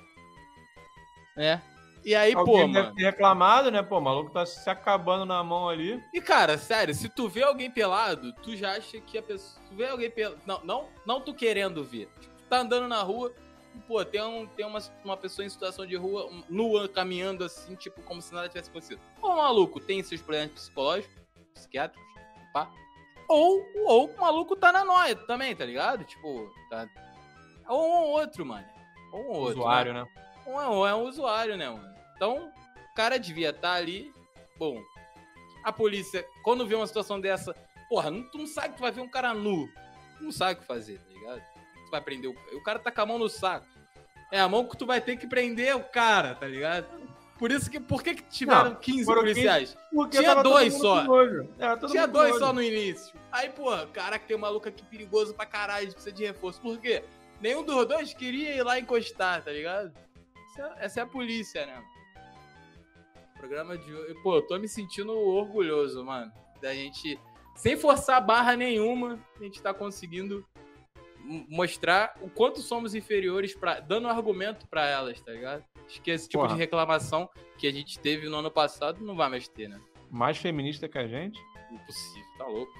É. 1.36 1.60
E 2.04 2.14
aí, 2.14 2.34
Alguém 2.34 2.66
pô, 2.66 2.72
deve 2.72 2.82
mano. 2.86 2.94
ter 2.96 3.02
reclamado, 3.04 3.70
né? 3.70 3.82
Pô, 3.82 3.98
o 3.98 4.00
maluco 4.00 4.30
tá 4.30 4.44
se 4.44 4.68
acabando 4.68 5.24
na 5.24 5.42
mão 5.44 5.68
ali. 5.68 6.02
E 6.12 6.20
cara, 6.20 6.58
sério, 6.58 6.92
se 6.94 7.08
tu 7.08 7.28
vê 7.28 7.42
alguém 7.44 7.70
pelado, 7.70 8.32
tu 8.42 8.56
já 8.56 8.72
acha 8.76 9.00
que 9.00 9.16
a 9.16 9.22
pessoa. 9.22 9.62
Tu 9.68 9.76
vê 9.76 9.86
alguém 9.88 10.10
pelado. 10.10 10.40
Não, 10.44 10.60
não, 10.64 10.88
não 11.06 11.20
tu 11.20 11.32
querendo 11.32 11.84
ver. 11.84 12.08
Tipo, 12.20 12.36
tu 12.36 12.44
tá 12.48 12.58
andando 12.58 12.88
na 12.88 13.00
rua, 13.02 13.32
e, 13.74 13.78
pô, 13.80 14.04
tem, 14.04 14.20
um, 14.22 14.46
tem 14.48 14.66
uma, 14.66 14.80
uma 15.04 15.16
pessoa 15.16 15.46
em 15.46 15.48
situação 15.48 15.86
de 15.86 15.94
rua, 15.94 16.26
um- 16.26 16.42
nua, 16.48 16.88
caminhando 16.88 17.44
assim, 17.44 17.76
tipo, 17.76 18.02
como 18.02 18.20
se 18.20 18.34
nada 18.34 18.48
tivesse 18.48 18.68
acontecido. 18.68 19.00
Ou 19.20 19.30
o 19.30 19.36
maluco 19.36 19.78
tem 19.78 20.02
seus 20.02 20.20
problemas 20.20 20.50
psicológicos, 20.52 21.14
psiquiátricos, 21.54 22.04
pá. 22.52 22.68
Ou, 23.28 23.64
ou 23.86 24.06
o 24.10 24.20
maluco 24.20 24.56
tá 24.56 24.72
na 24.72 24.84
noia 24.84 25.14
também, 25.14 25.54
tá 25.54 25.64
ligado? 25.64 26.04
Tipo, 26.04 26.52
tá. 26.68 26.86
Ou 27.68 27.80
um 27.80 27.92
ou 28.02 28.08
outro, 28.18 28.44
mano. 28.44 28.66
Ou 29.12 29.20
um 29.20 29.26
ou 29.28 29.34
outro. 29.36 29.60
Usuário, 29.60 29.94
né? 29.94 30.04
Ou 30.44 30.60
é, 30.60 30.66
ou 30.66 30.86
é 30.88 30.94
um 30.96 31.02
usuário, 31.04 31.56
né, 31.56 31.70
mano? 31.70 31.91
Então, 32.22 32.52
o 32.92 32.94
cara 32.94 33.18
devia 33.18 33.50
estar 33.50 33.72
ali. 33.72 34.14
Bom, 34.56 34.80
a 35.64 35.72
polícia, 35.72 36.24
quando 36.44 36.64
vê 36.64 36.76
uma 36.76 36.86
situação 36.86 37.20
dessa, 37.20 37.52
porra, 37.88 38.12
não, 38.12 38.22
tu 38.30 38.38
não 38.38 38.46
sabe 38.46 38.68
que 38.68 38.76
tu 38.76 38.80
vai 38.80 38.92
ver 38.92 39.00
um 39.00 39.08
cara 39.08 39.34
nu. 39.34 39.68
Tu 40.18 40.22
não 40.22 40.30
sabe 40.30 40.52
o 40.52 40.56
que 40.58 40.64
fazer, 40.64 41.00
tá 41.00 41.12
ligado? 41.12 41.42
Tu 41.84 41.90
vai 41.90 42.00
prender 42.00 42.30
o. 42.30 42.56
O 42.56 42.62
cara 42.62 42.78
tá 42.78 42.92
com 42.92 43.00
a 43.00 43.06
mão 43.06 43.18
no 43.18 43.28
saco. 43.28 43.66
É 44.30 44.38
a 44.38 44.48
mão 44.48 44.64
que 44.64 44.76
tu 44.76 44.86
vai 44.86 45.00
ter 45.00 45.16
que 45.16 45.26
prender 45.26 45.74
o 45.74 45.82
cara, 45.82 46.36
tá 46.36 46.46
ligado? 46.46 46.86
Por 47.40 47.50
isso 47.50 47.68
que. 47.68 47.80
Por 47.80 48.04
que, 48.04 48.14
que 48.14 48.22
tiveram 48.22 48.70
Não, 48.70 48.76
15 48.76 49.04
foram 49.04 49.22
policiais? 49.22 49.76
Tinha 50.12 50.42
dois 50.44 50.74
só. 50.74 51.04
É, 51.58 51.86
Tinha 51.88 52.06
dois 52.06 52.38
só 52.38 52.52
no 52.52 52.62
início. 52.62 53.18
Aí, 53.32 53.48
pô, 53.48 53.70
caraca, 53.92 54.24
tem 54.24 54.36
um 54.36 54.40
maluco 54.40 54.68
aqui 54.68 54.84
perigoso 54.84 55.34
pra 55.34 55.44
caralho, 55.44 55.90
precisa 55.90 56.12
de 56.12 56.24
reforço. 56.24 56.60
Por 56.60 56.78
quê? 56.78 57.02
Nenhum 57.40 57.64
dos 57.64 57.84
dois 57.84 58.14
queria 58.14 58.54
ir 58.54 58.62
lá 58.62 58.78
encostar, 58.78 59.42
tá 59.42 59.50
ligado? 59.50 59.92
É, 60.56 60.84
essa 60.84 61.00
é 61.00 61.02
a 61.02 61.06
polícia, 61.06 61.66
né? 61.66 61.82
Programa 63.42 63.76
de 63.76 63.92
hoje. 63.92 64.14
Pô, 64.22 64.36
eu 64.36 64.42
tô 64.42 64.56
me 64.56 64.68
sentindo 64.68 65.18
orgulhoso, 65.18 66.04
mano. 66.04 66.32
Da 66.60 66.72
gente, 66.72 67.18
sem 67.56 67.76
forçar 67.76 68.24
barra 68.24 68.54
nenhuma, 68.54 69.18
a 69.36 69.42
gente 69.42 69.60
tá 69.60 69.74
conseguindo 69.74 70.46
mostrar 71.48 72.14
o 72.20 72.30
quanto 72.30 72.60
somos 72.60 72.94
inferiores, 72.94 73.52
pra, 73.52 73.80
dando 73.80 74.06
argumento 74.06 74.64
pra 74.68 74.86
elas, 74.86 75.20
tá 75.20 75.32
ligado? 75.32 75.64
Acho 75.84 76.00
que 76.00 76.12
esse 76.12 76.28
tipo 76.28 76.44
Porra. 76.44 76.54
de 76.54 76.60
reclamação 76.60 77.28
que 77.58 77.66
a 77.66 77.72
gente 77.72 77.98
teve 77.98 78.28
no 78.28 78.36
ano 78.36 78.50
passado 78.50 79.04
não 79.04 79.16
vai 79.16 79.28
mais 79.28 79.48
ter, 79.48 79.68
né? 79.68 79.80
Mais 80.08 80.38
feminista 80.38 80.88
que 80.88 80.98
a 80.98 81.08
gente. 81.08 81.40
Impossível, 81.72 82.28
tá 82.38 82.46
louco. 82.46 82.72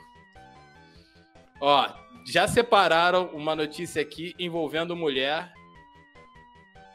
Ó, 1.60 1.88
já 2.24 2.46
separaram 2.46 3.30
uma 3.32 3.56
notícia 3.56 4.00
aqui 4.00 4.32
envolvendo 4.38 4.94
mulher. 4.94 5.52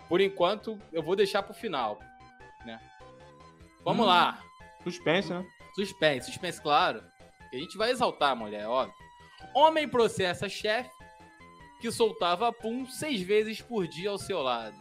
Por 0.07 0.21
enquanto, 0.21 0.79
eu 0.93 1.03
vou 1.03 1.17
deixar 1.17 1.43
pro 1.43 1.53
final? 1.53 1.99
Vamos 3.83 4.05
Hum. 4.05 4.09
lá. 4.09 4.39
Suspense, 4.83 5.29
né? 5.33 5.45
Suspense, 5.75 6.27
suspense, 6.27 6.61
claro. 6.61 7.03
A 7.53 7.55
gente 7.55 7.77
vai 7.77 7.91
exaltar 7.91 8.31
a 8.31 8.35
mulher, 8.35 8.67
óbvio. 8.67 8.93
Homem 9.53 9.87
processa 9.87 10.49
chefe 10.49 10.89
que 11.79 11.91
soltava 11.91 12.51
pum 12.51 12.85
seis 12.87 13.21
vezes 13.21 13.61
por 13.61 13.87
dia 13.87 14.09
ao 14.09 14.17
seu 14.17 14.41
lado. 14.41 14.75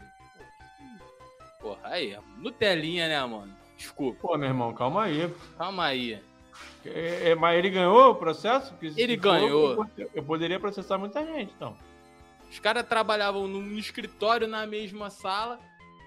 Porra, 1.61 1.79
aí, 1.83 2.17
Nutelinha, 2.37 3.07
né, 3.07 3.23
mano? 3.25 3.55
Desculpa, 3.77 4.27
Pô, 4.27 4.37
meu 4.37 4.47
irmão, 4.49 4.73
calma 4.73 5.03
aí. 5.03 5.33
calma 5.57 5.85
aí. 5.85 6.21
É, 6.85 7.29
é, 7.31 7.35
mas 7.35 7.57
ele 7.57 7.69
ganhou 7.69 8.11
o 8.11 8.15
processo? 8.15 8.73
Porque 8.73 8.99
Ele 8.99 9.15
ganhou. 9.15 9.85
Eu, 9.97 10.09
eu 10.15 10.23
poderia 10.23 10.59
processar 10.59 10.97
muita 10.97 11.23
gente, 11.25 11.53
então. 11.55 11.77
Os 12.49 12.59
caras 12.59 12.87
trabalhavam 12.87 13.47
no 13.47 13.77
escritório 13.77 14.47
na 14.47 14.65
mesma 14.65 15.09
sala. 15.09 15.59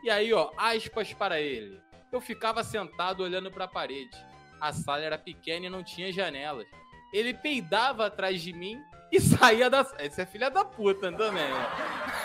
E 0.03 0.11
aí, 0.11 0.33
ó, 0.33 0.51
aspas 0.57 1.13
para 1.13 1.41
ele. 1.41 1.79
Eu 2.13 2.21
ficava 2.21 2.65
sentado 2.65 3.23
olhando 3.23 3.51
pra 3.51 3.69
parede. 3.69 4.17
A 4.61 4.73
sala 4.73 5.03
era 5.03 5.17
pequena 5.17 5.67
e 5.67 5.71
não 5.71 5.83
tinha 5.83 6.13
janelas. 6.13 6.67
Ele 7.13 7.33
peidava 7.33 8.07
atrás 8.07 8.43
de 8.43 8.53
mim 8.53 8.83
e 9.11 9.21
saía 9.21 9.71
da 9.71 9.85
sala. 9.85 10.03
Essa 10.03 10.23
é 10.23 10.27
filha 10.27 10.51
da 10.51 10.65
puta 10.65 11.13
também, 11.13 11.51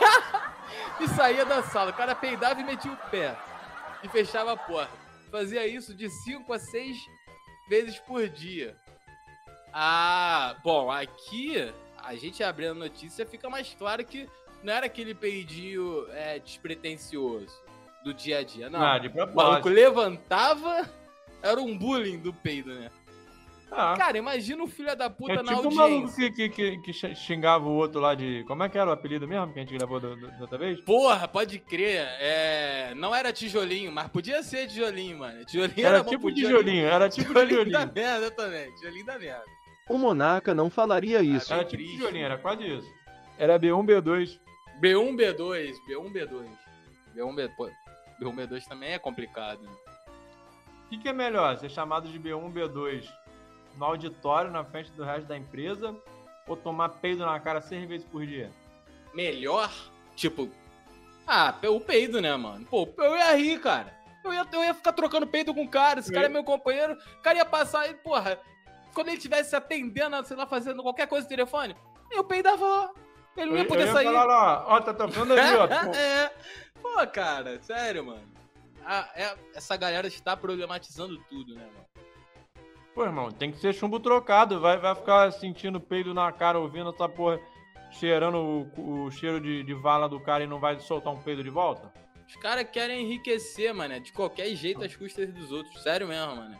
e 1.00 1.08
saía 1.08 1.46
da 1.46 1.64
sala. 1.64 1.92
O 1.92 1.94
cara 1.94 2.14
peidava 2.16 2.60
e 2.60 2.64
metia 2.64 2.92
o 2.92 2.98
pé. 3.10 3.38
E 4.04 4.10
fechava 4.10 4.54
a 4.54 4.58
porta. 4.58 4.94
Fazia 5.32 5.66
isso 5.68 5.94
de 5.94 6.10
5 6.10 6.52
a 6.54 6.60
6 6.60 6.98
vezes 7.68 8.00
por 8.00 8.28
dia. 8.28 8.78
Ah, 9.74 10.56
bom, 10.64 10.92
aqui 10.92 11.74
a 11.98 12.16
gente 12.16 12.44
abrindo 12.44 12.72
a 12.72 12.76
notícia 12.76 13.26
fica 13.26 13.50
mais 13.50 13.74
claro 13.74 14.06
que 14.06 14.30
não 14.64 14.72
era 14.72 14.86
aquele 14.86 15.14
peidinho 15.14 16.08
é, 16.12 16.40
despretensioso 16.40 17.65
do 18.06 18.14
dia 18.14 18.40
a 18.40 18.44
dia. 18.44 18.70
Não, 18.70 18.80
ah, 18.80 19.00
de 19.00 19.10
propósito. 19.10 19.40
O 19.40 19.44
maluco 19.44 19.70
levantava, 19.70 20.88
era 21.42 21.60
um 21.60 21.76
bullying 21.76 22.20
do 22.20 22.32
peido, 22.32 22.74
né? 22.74 22.92
Ah. 23.72 23.96
Cara, 23.98 24.18
imagina 24.18 24.64
o 24.64 24.68
filho 24.68 24.96
da 24.96 25.10
puta 25.10 25.34
é 25.34 25.36
na 25.38 25.56
tipo 25.56 25.56
audiência. 25.56 25.70
Tipo 25.70 25.84
o 25.84 25.90
maluco 25.90 26.16
que, 26.16 26.32
que, 26.32 26.50
que, 26.50 26.94
que, 26.94 27.16
xingava 27.16 27.68
o 27.68 27.74
outro 27.74 28.00
lá 28.00 28.14
de... 28.14 28.46
Como 28.48 28.64
é 28.64 28.70
que 28.70 28.78
era 28.78 28.90
o 28.90 28.94
apelido 28.94 29.28
mesmo 29.28 29.52
que 29.52 29.60
a 29.60 29.64
gente 29.64 29.76
gravou 29.76 30.00
da 30.00 30.10
outra 30.40 30.58
vez? 30.58 30.80
Porra, 30.82 31.28
pode 31.28 31.58
crer. 31.58 32.08
É... 32.20 32.94
Não 32.96 33.14
era 33.14 33.34
tijolinho, 33.34 33.92
mas 33.92 34.08
podia 34.08 34.44
ser 34.44 34.68
tijolinho, 34.68 35.18
mano. 35.18 35.44
Tijolinho 35.46 35.88
era, 35.88 35.98
era 35.98 36.04
tipo 36.06 36.32
tijolinho, 36.32 36.60
tijolinho, 36.60 36.86
era 36.86 37.10
tipo 37.10 37.28
tijolinho. 37.34 37.66
Tijolinho 37.66 37.80
da 37.80 37.86
merda 37.88 38.32
também, 38.32 38.74
tijolinho 38.76 39.06
da 39.06 39.20
merda. 39.20 39.46
O 39.90 39.98
Monaca 39.98 40.54
não 40.54 40.70
falaria 40.70 41.20
ah, 41.20 41.24
isso. 41.24 41.52
Ah, 41.52 41.58
era 41.58 41.66
tipo 41.66 41.84
tijolinho, 41.84 42.26
era 42.26 42.38
quase 42.38 42.64
isso. 42.64 42.88
Era 43.38 43.60
B1, 43.60 43.84
B2. 43.84 44.40
B1, 44.80 45.16
B2, 45.16 45.74
B1, 45.90 46.12
B2. 46.14 46.46
B1, 47.16 47.36
B2. 47.36 47.85
B1, 48.20 48.36
B2 48.36 48.68
também 48.68 48.94
é 48.94 49.00
complicado. 49.00 49.62
né? 49.62 49.72
O 50.86 50.90
que, 50.90 50.98
que 51.00 51.10
é 51.10 51.14
melhor? 51.14 51.58
Ser 51.58 51.70
chamado 51.70 52.08
de 52.08 52.20
B1, 52.20 52.54
B2 52.54 53.08
no 53.78 53.86
auditório, 53.86 54.52
na 54.52 54.64
frente 54.64 54.92
do 54.92 55.04
resto 55.04 55.28
da 55.28 55.38
empresa? 55.38 55.96
Ou 56.48 56.56
tomar 56.56 56.90
peido 56.90 57.26
na 57.26 57.40
cara 57.40 57.60
seis 57.60 57.88
vezes 57.88 58.06
por 58.06 58.26
dia? 58.26 58.52
melhor, 59.16 59.72
tipo. 60.16 60.52
Ah, 61.26 61.56
o 61.70 61.80
peido, 61.80 62.22
né, 62.22 62.36
mano? 62.36 62.66
Pô, 62.66 62.88
eu 62.98 63.16
ia 63.16 63.36
rir, 63.36 63.60
cara. 63.60 63.96
Eu 64.24 64.34
ia, 64.34 64.46
eu 64.52 64.64
ia 64.64 64.74
ficar 64.74 64.92
trocando 64.92 65.26
peido 65.26 65.54
com 65.54 65.64
o 65.64 65.70
cara. 65.70 66.00
Esse 66.00 66.12
cara 66.12 66.28
é 66.28 66.30
meu 66.30 66.44
companheiro. 66.44 66.94
O 66.94 67.22
cara 67.22 67.38
ia 67.38 67.46
passar 67.46 67.90
e, 67.90 67.94
porra, 67.96 68.40
quando 68.94 69.08
ele 69.08 69.18
estivesse 69.18 69.56
atendendo, 69.56 70.24
sei 70.26 70.36
lá, 70.38 70.46
fazendo 70.46 70.84
qualquer 70.84 71.08
coisa 71.08 71.24
no 71.24 71.30
telefone, 71.30 71.76
eu 72.12 72.24
peidava 72.24 72.66
lá. 72.66 72.92
Ele 73.38 73.52
não 73.52 73.58
ia 73.58 73.66
poder 73.66 73.84
eu 73.84 73.88
ia 73.88 73.94
sair. 73.94 74.06
falar 74.06 74.26
lá, 74.26 74.66
ó, 74.68 74.82
tá 74.82 74.94
tocando 74.94 75.34
ali, 75.34 75.56
ó. 75.56 75.66
É. 75.96 76.32
Pô, 76.86 77.08
cara, 77.08 77.60
sério, 77.64 78.06
mano. 78.06 78.32
Ah, 78.86 79.10
é- 79.16 79.36
essa 79.56 79.76
galera 79.76 80.06
está 80.06 80.38
problematizando 80.38 81.18
tudo, 81.28 81.56
né, 81.56 81.66
mano? 81.66 81.86
Pô, 82.94 83.04
irmão, 83.04 83.32
tem 83.32 83.52
que 83.52 83.58
ser 83.58 83.74
chumbo 83.74 84.00
trocado. 84.00 84.62
Vai, 84.62 84.78
vai 84.78 84.94
ficar 84.94 85.32
sentindo 85.32 85.82
peido 85.82 86.14
na 86.14 86.32
cara, 86.32 86.60
ouvindo 86.60 86.92
essa 86.92 87.10
porra, 87.10 87.42
cheirando 87.90 88.38
o, 88.78 89.06
o 89.06 89.12
cheiro 89.12 89.42
de, 89.42 89.64
de 89.64 89.74
vala 89.74 90.08
do 90.08 90.20
cara 90.20 90.44
e 90.44 90.48
não 90.48 90.60
vai 90.60 90.80
soltar 90.80 91.12
um 91.12 91.22
peido 91.22 91.44
de 91.44 91.50
volta? 91.50 91.92
Os 92.28 92.36
caras 92.36 92.70
querem 92.70 93.02
enriquecer, 93.02 93.74
mano, 93.74 94.00
de 94.00 94.14
qualquer 94.14 94.48
jeito 94.56 94.84
às 94.84 94.96
custas 94.96 95.34
dos 95.34 95.52
outros. 95.52 95.82
Sério 95.82 96.08
mesmo, 96.08 96.36
mano. 96.36 96.58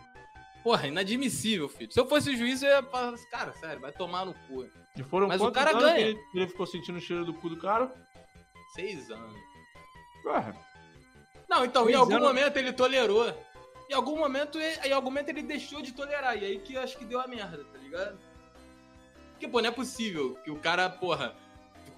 Porra, 0.64 0.88
inadmissível, 0.88 1.70
filho. 1.70 1.92
Se 1.92 2.00
eu 2.00 2.08
fosse 2.08 2.32
o 2.32 2.36
juiz, 2.36 2.64
eu 2.64 2.70
ia 2.70 2.82
falar 2.82 3.14
assim, 3.14 3.30
cara, 3.30 3.54
sério, 3.54 3.80
vai 3.80 3.92
tomar 3.92 4.26
no 4.26 4.34
cu. 4.34 4.68
E 4.98 5.04
foram 5.04 5.28
Mas 5.28 5.40
o 5.40 5.52
cara 5.52 5.72
ganha. 5.72 6.18
ele 6.34 6.48
ficou 6.48 6.66
sentindo 6.66 6.98
o 6.98 7.02
cheiro 7.02 7.24
do 7.24 7.34
cu 7.36 7.48
do 7.48 7.58
cara? 7.58 7.94
Seis 8.74 9.10
anos. 9.12 9.55
Ué, 10.26 10.54
Não, 11.50 11.64
então, 11.64 11.90
em 11.90 11.94
algum 11.94 12.16
anos. 12.16 12.28
momento 12.28 12.58
ele 12.58 12.74
tolerou. 12.74 13.32
Em 13.90 13.94
algum 13.94 14.18
momento, 14.18 14.60
ele- 14.60 14.88
em 14.88 14.92
algum 14.92 15.10
momento 15.12 15.30
ele 15.30 15.44
deixou 15.44 15.82
de 15.82 15.92
tolerar. 15.94 16.36
E 16.42 16.46
aí 16.46 16.60
que 16.60 16.74
eu 16.74 16.82
acho 16.82 16.98
que 16.98 17.06
deu 17.06 17.20
a 17.20 17.28
merda, 17.28 17.64
tá 17.72 17.78
ligado? 17.78 18.18
Porque, 19.32 19.48
pô, 19.48 19.62
não 19.62 19.70
é 19.70 19.72
possível 19.72 20.36
que 20.44 20.50
o 20.50 20.56
cara, 20.58 20.90
porra. 20.90 21.36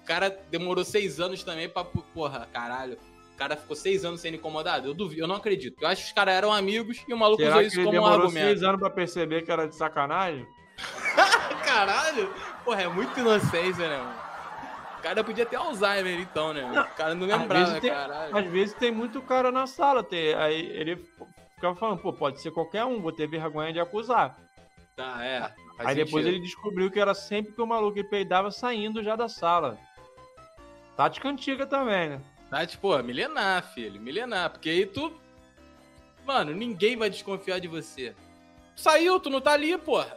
O 0.02 0.04
cara 0.04 0.28
demorou 0.50 0.84
seis 0.84 1.18
anos 1.20 1.42
também 1.42 1.68
pra. 1.68 1.84
Porra, 1.84 2.46
caralho. 2.52 2.98
O 3.34 3.38
cara 3.38 3.56
ficou 3.56 3.76
seis 3.76 4.04
anos 4.04 4.20
sendo 4.20 4.34
incomodado. 4.34 4.88
Eu 4.88 4.94
duvido, 4.94 5.22
eu 5.22 5.28
não 5.28 5.36
acredito. 5.36 5.80
Eu 5.80 5.88
acho 5.88 6.02
que 6.02 6.08
os 6.08 6.12
caras 6.12 6.34
eram 6.34 6.52
amigos 6.52 6.98
e 7.08 7.14
o 7.14 7.16
maluco 7.16 7.40
será 7.40 7.52
usou 7.52 7.60
que 7.62 7.68
isso 7.68 7.76
ele 7.78 7.84
como 7.86 7.96
um 7.98 8.00
demorou 8.02 8.24
argumento. 8.26 8.46
seis 8.46 8.62
anos 8.62 8.80
pra 8.80 8.90
perceber 8.90 9.42
que 9.42 9.50
era 9.52 9.66
de 9.68 9.76
sacanagem? 9.76 10.46
Caralho! 11.64 12.34
Porra, 12.64 12.82
é 12.82 12.88
muito 12.88 13.18
inocência, 13.20 13.88
né, 13.88 13.98
mano? 13.98 14.27
O 14.98 15.02
cara 15.02 15.22
podia 15.24 15.46
ter 15.46 15.56
Alzheimer, 15.56 16.20
então, 16.20 16.52
né? 16.52 16.62
O 16.80 16.94
cara 16.96 17.14
não 17.14 17.26
Às 17.30 17.40
lembrava, 17.40 17.64
vezes 17.66 17.80
tem- 17.80 17.90
caralho. 17.90 18.36
Às 18.36 18.46
vezes 18.46 18.74
tem 18.74 18.90
muito 18.92 19.22
cara 19.22 19.52
na 19.52 19.66
sala, 19.66 20.02
tem, 20.02 20.34
aí 20.34 20.66
ele 20.66 20.96
ficava 21.54 21.76
falando, 21.76 22.00
pô, 22.00 22.12
pode 22.12 22.40
ser 22.40 22.50
qualquer 22.50 22.84
um, 22.84 23.00
vou 23.00 23.12
ter 23.12 23.26
vergonha 23.26 23.72
de 23.72 23.80
acusar. 23.80 24.36
Tá, 24.96 25.24
é. 25.24 25.54
aí 25.78 25.94
depois 25.94 26.24
sentido. 26.24 26.28
ele 26.28 26.40
descobriu 26.40 26.90
que 26.90 26.98
era 26.98 27.14
sempre 27.14 27.52
que 27.52 27.62
o 27.62 27.66
maluco 27.66 28.02
peidava 28.10 28.50
saindo 28.50 29.02
já 29.02 29.14
da 29.14 29.28
sala. 29.28 29.78
Tática 30.96 31.28
antiga 31.28 31.64
também, 31.64 32.08
né? 32.08 32.20
Tá, 32.50 32.66
tipo, 32.66 32.96
milenar, 33.02 33.62
filho, 33.62 34.00
milenar. 34.00 34.50
Porque 34.50 34.68
aí 34.68 34.84
tu. 34.86 35.12
Mano, 36.26 36.52
ninguém 36.52 36.96
vai 36.96 37.08
desconfiar 37.08 37.60
de 37.60 37.68
você. 37.68 38.14
Saiu, 38.74 39.20
tu 39.20 39.30
não 39.30 39.40
tá 39.40 39.52
ali, 39.52 39.78
porra. 39.78 40.16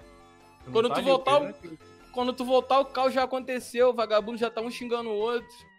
não 0.65 0.73
Quando 0.73 0.89
tá 0.89 0.95
tu 0.95 0.97
ali, 0.99 1.07
voltar? 1.07 1.53
Quando 2.13 2.34
tu 2.34 2.43
voltar, 2.43 2.80
o 2.80 2.86
caos 2.86 3.13
já 3.13 3.24
aconteceu, 3.24 3.89
o 3.89 3.93
vagabundo 3.93 4.38
já 4.38 4.50
tá 4.50 4.62
um 4.62 4.69
xingando 4.69 5.10
o 5.10 5.17
outro. 5.17 5.71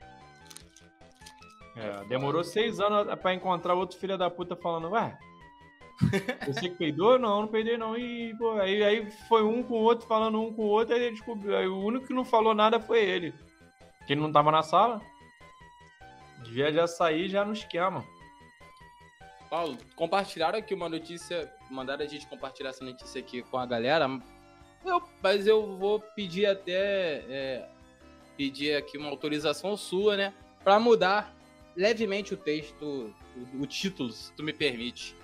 É, 1.77 2.05
demorou 2.05 2.45
seis 2.45 2.81
anos 2.81 3.14
pra 3.21 3.35
encontrar 3.35 3.75
outro 3.75 3.99
filho 3.99 4.18
da 4.18 4.31
puta 4.31 4.55
falando, 4.55 4.90
ué. 4.90 5.18
Você 6.47 6.68
que 6.68 6.77
peidou? 6.77 7.18
Não, 7.18 7.42
não 7.42 7.49
peidei 7.49 7.77
não. 7.77 7.97
E, 7.97 8.37
pô, 8.37 8.53
aí, 8.53 8.83
aí 8.83 9.11
foi 9.29 9.42
um 9.42 9.62
com 9.62 9.75
o 9.75 9.83
outro 9.83 10.07
falando 10.07 10.40
um 10.40 10.53
com 10.53 10.62
o 10.62 10.68
outro, 10.68 10.95
aí 10.95 11.03
ele 11.03 11.12
descobriu. 11.12 11.57
Aí 11.57 11.66
o 11.66 11.79
único 11.79 12.07
que 12.07 12.14
não 12.14 12.25
falou 12.25 12.55
nada 12.55 12.81
foi 12.81 13.01
ele. 13.01 13.33
Que 14.07 14.14
ele 14.14 14.21
não 14.21 14.33
tava 14.33 14.51
na 14.51 14.62
sala. 14.62 15.01
Devia 16.42 16.73
já 16.73 16.87
sair 16.87 17.29
já 17.29 17.45
no 17.45 17.53
esquema. 17.53 18.05
Paulo, 19.49 19.77
compartilharam 19.95 20.59
aqui 20.59 20.75
uma 20.75 20.88
notícia, 20.88 21.53
mandaram 21.71 22.05
a 22.05 22.09
gente 22.09 22.27
compartilhar 22.27 22.71
essa 22.71 22.85
notícia 22.85 23.21
aqui 23.21 23.42
com 23.42 23.59
a 23.59 23.66
galera. 23.66 24.09
Eu- 24.85 25.03
mas 25.23 25.47
eu 25.47 25.77
vou 25.77 26.01
pedir 26.01 26.47
até 26.47 27.25
é, 27.29 27.68
pedir 28.37 28.77
aqui 28.77 28.99
uma 28.99 29.09
autorização 29.09 29.77
sua, 29.77 30.16
né, 30.16 30.35
Pra 30.64 30.79
mudar 30.79 31.35
levemente 31.77 32.35
o 32.35 32.37
texto, 32.37 33.12
o, 33.37 33.62
o 33.62 33.66
título, 33.66 34.11
se 34.12 34.33
tu 34.35 34.42
me 34.45 34.53
permite. 34.53 35.16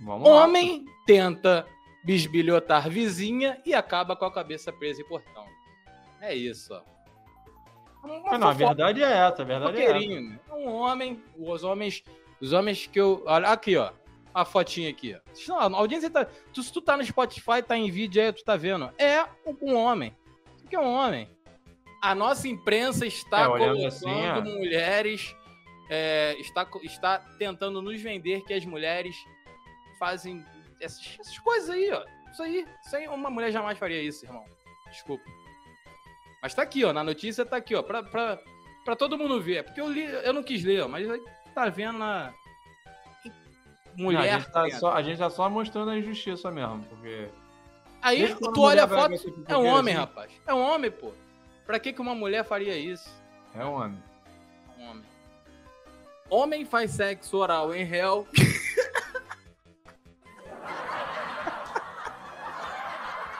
Vamos 0.00 0.28
lá. 0.28 0.44
Homem 0.44 0.84
tenta 1.06 1.66
bisbilhotar 2.04 2.88
vizinha 2.88 3.60
e 3.66 3.74
acaba 3.74 4.16
com 4.16 4.24
a 4.24 4.32
cabeça 4.32 4.72
presa 4.72 5.02
em 5.02 5.04
portão. 5.08 5.44
É 6.20 6.34
isso, 6.34 6.72
ó. 6.72 6.80
Ah, 8.30 8.38
não, 8.38 8.48
a 8.48 8.52
verdade 8.52 9.02
é 9.02 9.10
essa, 9.10 9.42
a 9.42 9.44
verdade 9.44 9.76
é 9.78 9.84
essa. 9.84 10.20
Né? 10.20 10.38
Um 10.52 10.68
homem, 10.68 11.22
os 11.36 11.62
homens, 11.64 12.02
os 12.40 12.52
homens 12.52 12.86
que 12.86 12.98
eu. 12.98 13.22
Olha 13.26 13.48
aqui, 13.48 13.76
ó. 13.76 13.90
A 14.34 14.44
fotinha 14.44 14.90
aqui, 14.90 15.16
não, 15.48 15.58
A 15.58 15.78
audiência 15.78 16.10
tá. 16.10 16.24
Tu, 16.52 16.62
se 16.62 16.72
tu 16.72 16.80
tá 16.80 16.96
no 16.96 17.04
Spotify, 17.04 17.62
tá 17.66 17.76
em 17.76 17.90
vídeo 17.90 18.22
aí, 18.22 18.32
tu 18.32 18.44
tá 18.44 18.56
vendo. 18.56 18.92
É 18.98 19.24
um 19.62 19.74
homem. 19.74 20.14
Isso 20.56 20.66
aqui 20.66 20.76
é 20.76 20.80
um 20.80 20.92
homem. 20.94 21.28
A 22.02 22.14
nossa 22.14 22.46
imprensa 22.46 23.06
está 23.06 23.42
É, 23.42 23.46
colocando 23.46 23.86
assim, 23.86 24.06
ó. 24.08 24.40
mulheres. 24.42 25.34
é, 25.90 26.36
está, 26.38 26.66
está 26.82 27.18
tentando 27.38 27.80
nos 27.82 28.00
vender 28.00 28.42
que 28.44 28.52
as 28.52 28.64
mulheres 28.64 29.16
fazem 29.98 30.44
essas, 30.80 31.16
essas 31.18 31.38
coisas 31.38 31.70
aí, 31.70 31.90
ó. 31.90 32.04
Isso 32.30 32.42
aí. 32.42 32.66
Isso 32.84 32.96
aí, 32.96 33.08
uma 33.08 33.30
mulher 33.30 33.50
jamais 33.50 33.78
faria 33.78 34.00
isso, 34.02 34.24
irmão. 34.26 34.44
Desculpa. 34.90 35.24
Mas 36.42 36.54
tá 36.54 36.62
aqui, 36.62 36.84
ó. 36.84 36.92
Na 36.92 37.02
notícia 37.02 37.44
tá 37.44 37.56
aqui, 37.56 37.74
ó. 37.74 37.82
Pra, 37.82 38.02
pra, 38.02 38.38
pra 38.84 38.94
todo 38.94 39.18
mundo 39.18 39.40
ver. 39.40 39.64
Porque 39.64 39.80
eu 39.80 39.90
li, 39.90 40.04
eu 40.04 40.32
não 40.32 40.42
quis 40.42 40.62
ler, 40.62 40.82
ó, 40.82 40.88
mas 40.88 41.06
tá 41.54 41.68
vendo 41.68 41.98
na. 41.98 42.32
Não, 43.98 44.04
Mulher. 44.04 44.34
a, 44.34 44.38
gente 44.38 44.50
tá 44.52 44.70
só, 44.78 44.92
a 44.92 45.02
gente 45.02 45.18
tá 45.18 45.28
só 45.28 45.50
mostrando 45.50 45.90
a 45.90 45.98
injustiça 45.98 46.52
mesmo, 46.52 46.84
porque... 46.84 47.28
Aí 48.00 48.32
tu 48.32 48.62
olha 48.62 48.84
a 48.84 48.88
foto. 48.88 49.44
É 49.48 49.56
um 49.56 49.66
homem, 49.66 49.92
assim? 49.92 50.00
rapaz. 50.00 50.30
É 50.46 50.54
um 50.54 50.60
homem, 50.60 50.88
pô. 50.88 51.12
Pra 51.66 51.80
que, 51.80 51.92
que 51.92 52.00
uma 52.00 52.14
mulher 52.14 52.44
faria 52.44 52.78
isso? 52.78 53.10
É 53.56 53.64
um 53.64 53.74
homem. 53.74 54.00
Um 54.78 54.88
homem. 54.88 55.04
Homem 56.30 56.64
faz 56.64 56.92
sexo 56.92 57.36
oral 57.38 57.74
em 57.74 57.82
réu. 57.82 58.24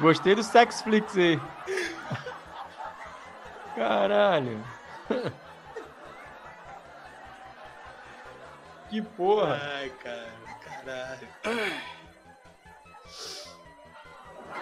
Gostei 0.01 0.35
do 0.35 0.43
Sexflix 0.43 1.17
aí. 1.17 1.41
Caralho. 3.77 4.61
que 8.91 9.01
porra. 9.03 9.61
Ai, 9.63 9.91
cara, 10.03 10.48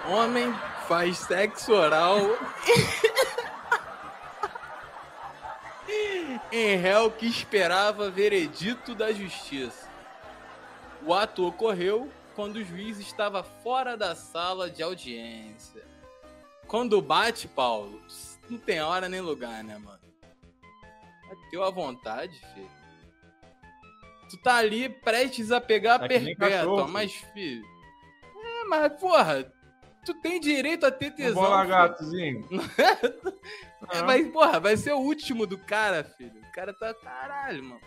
Homem 0.08 0.52
faz 0.86 1.18
sexo 1.18 1.72
oral 1.72 2.18
em 6.52 6.76
réu 6.76 7.10
que 7.10 7.26
esperava 7.26 8.10
veredito 8.10 8.94
da 8.94 9.12
justiça. 9.12 9.88
O 11.02 11.12
ato 11.12 11.46
ocorreu 11.46 12.10
quando 12.34 12.56
o 12.56 12.64
juiz 12.64 12.98
estava 12.98 13.42
fora 13.42 13.96
da 13.96 14.14
sala 14.14 14.70
de 14.70 14.82
audiência. 14.82 15.84
Quando 16.66 17.00
bate, 17.00 17.46
Paulo, 17.48 18.02
não 18.48 18.58
tem 18.58 18.80
hora 18.80 19.08
nem 19.08 19.20
lugar, 19.20 19.62
né, 19.62 19.78
mano? 19.78 20.00
Bateu 21.28 21.62
à 21.64 21.70
vontade, 21.70 22.38
filho. 22.54 22.86
Tu 24.30 24.36
tá 24.38 24.56
ali 24.56 24.88
prestes 24.88 25.52
a 25.52 25.60
pegar 25.60 25.96
a 25.96 25.98
Tá 26.00 26.08
nem 26.08 26.36
perpétua, 26.36 26.88
mas, 26.88 27.12
filho. 27.32 27.64
É, 28.44 28.64
mas, 28.64 28.92
porra, 29.00 29.52
tu 30.04 30.14
tem 30.20 30.40
direito 30.40 30.84
a 30.84 30.90
ter 30.90 31.12
tesão. 31.12 31.42
Bola 31.42 31.64
gatozinho. 31.64 32.46
É, 33.92 34.02
mas, 34.02 34.26
porra, 34.32 34.58
vai 34.58 34.76
ser 34.76 34.92
o 34.94 34.98
último 34.98 35.46
do 35.46 35.56
cara, 35.58 36.02
filho. 36.02 36.40
O 36.40 36.52
cara 36.52 36.72
tá 36.72 36.92
caralho, 36.94 37.62
mano. 37.62 37.80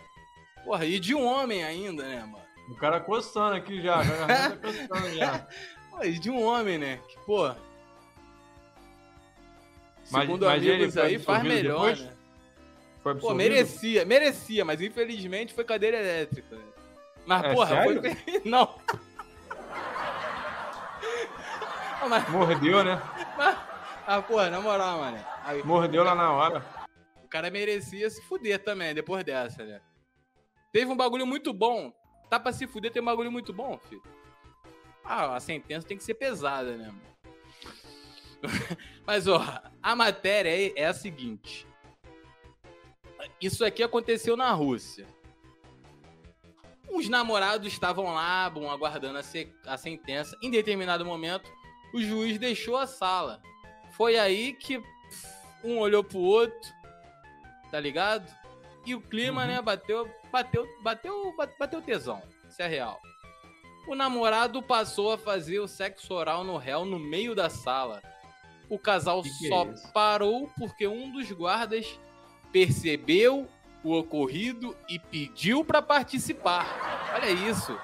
Porra, 0.64 0.86
e 0.86 0.98
de 0.98 1.14
um 1.14 1.26
homem 1.26 1.62
ainda, 1.62 2.02
né, 2.04 2.20
mano? 2.20 2.42
O 2.70 2.76
cara 2.76 3.00
coçando 3.00 3.56
aqui 3.56 3.82
já. 3.82 4.02
já 4.02 4.26
tá 4.26 4.56
coçando 4.62 5.10
já. 5.14 5.46
Pô, 5.90 6.02
e 6.02 6.18
de 6.18 6.30
um 6.30 6.42
homem, 6.42 6.78
né? 6.78 7.00
Que, 7.06 7.18
porra. 7.26 7.58
Mas- 10.10 10.22
Segundo 10.22 10.46
mas 10.46 10.62
ele 10.62 10.74
amigos 10.74 10.94
foi 10.94 11.02
aí, 11.02 11.18
faz 11.18 11.42
melhor, 11.42 11.94
depois? 11.94 12.00
né? 12.00 12.12
Foi 13.02 13.12
Pô, 13.14 13.30
absolvido? 13.30 13.36
merecia, 13.36 14.04
merecia, 14.04 14.64
mas 14.64 14.80
infelizmente 14.80 15.54
foi 15.54 15.64
cadeira 15.64 15.96
elétrica. 15.98 16.54
né? 16.56 16.62
Mas, 17.26 17.44
É, 17.44 17.54
porra, 17.54 17.68
sério? 17.68 18.02
foi. 18.02 18.42
Não. 18.44 18.78
Ah, 22.02 22.08
mas, 22.08 22.28
Mordeu, 22.30 22.82
né? 22.84 23.00
mas- 23.36 23.58
ah, 24.06 24.22
porra, 24.22 24.50
na 24.50 24.60
moral, 24.60 24.98
mano. 24.98 25.24
Aí, 25.44 25.62
Mordeu 25.62 26.02
lá 26.02 26.14
na 26.14 26.32
hora. 26.32 26.64
O 27.22 27.28
cara 27.28 27.50
merecia 27.50 28.08
se 28.10 28.22
fuder 28.22 28.58
também, 28.62 28.94
depois 28.94 29.22
dessa, 29.24 29.64
né? 29.64 29.80
Teve 30.72 30.90
um 30.90 30.96
bagulho 30.96 31.26
muito 31.26 31.52
bom. 31.52 31.92
Tá 32.28 32.38
pra 32.40 32.52
se 32.52 32.66
fuder, 32.66 32.90
tem 32.92 33.02
um 33.02 33.04
bagulho 33.04 33.30
muito 33.30 33.52
bom, 33.52 33.78
filho. 33.88 34.02
Ah, 35.04 35.34
a 35.36 35.40
sentença 35.40 35.86
tem 35.86 35.96
que 35.96 36.04
ser 36.04 36.14
pesada, 36.14 36.76
né, 36.76 36.86
mano? 36.86 37.10
Mas, 39.06 39.26
ó, 39.28 39.40
a 39.82 39.96
matéria 39.96 40.72
é 40.76 40.86
a 40.86 40.94
seguinte. 40.94 41.66
Isso 43.40 43.64
aqui 43.64 43.82
aconteceu 43.82 44.36
na 44.36 44.50
Rússia. 44.52 45.06
Os 46.90 47.08
namorados 47.08 47.68
estavam 47.72 48.06
lá, 48.12 48.50
bom, 48.50 48.68
aguardando 48.70 49.18
a, 49.18 49.22
se- 49.22 49.52
a 49.66 49.76
sentença. 49.76 50.36
Em 50.42 50.50
determinado 50.50 51.04
momento, 51.04 51.48
o 51.94 52.00
juiz 52.00 52.38
deixou 52.38 52.76
a 52.76 52.86
sala. 52.86 53.40
Foi 53.92 54.18
aí 54.18 54.52
que 54.54 54.78
pff, 54.80 55.28
um 55.64 55.78
olhou 55.78 56.02
pro 56.02 56.18
outro, 56.18 56.70
tá 57.70 57.78
ligado? 57.78 58.28
E 58.84 58.94
o 58.94 59.00
clima, 59.00 59.42
Uhum. 59.42 59.48
né, 59.48 59.62
bateu, 59.62 60.10
bateu, 60.32 60.66
bateu, 60.82 61.34
ba- 61.36 61.48
bateu 61.58 61.80
tesão. 61.80 62.22
Isso 62.48 62.60
é 62.60 62.66
real. 62.66 63.00
O 63.86 63.94
namorado 63.94 64.62
passou 64.62 65.12
a 65.12 65.18
fazer 65.18 65.60
o 65.60 65.68
sexo 65.68 66.12
oral 66.12 66.42
no 66.44 66.56
réu 66.56 66.84
no 66.84 66.98
meio 66.98 67.34
da 67.34 67.48
sala. 67.48 68.02
O 68.68 68.78
casal 68.78 69.22
Que 69.22 69.30
que 69.38 69.46
é 69.46 69.48
só 69.48 69.90
parou 69.92 70.50
porque 70.58 70.86
um 70.86 71.10
dos 71.12 71.30
guardas 71.32 71.86
percebeu 72.52 73.48
o 73.82 73.96
ocorrido 73.96 74.76
e 74.88 74.98
pediu 74.98 75.64
pra 75.64 75.80
participar. 75.80 76.66
Olha 77.14 77.30
isso. 77.30 77.78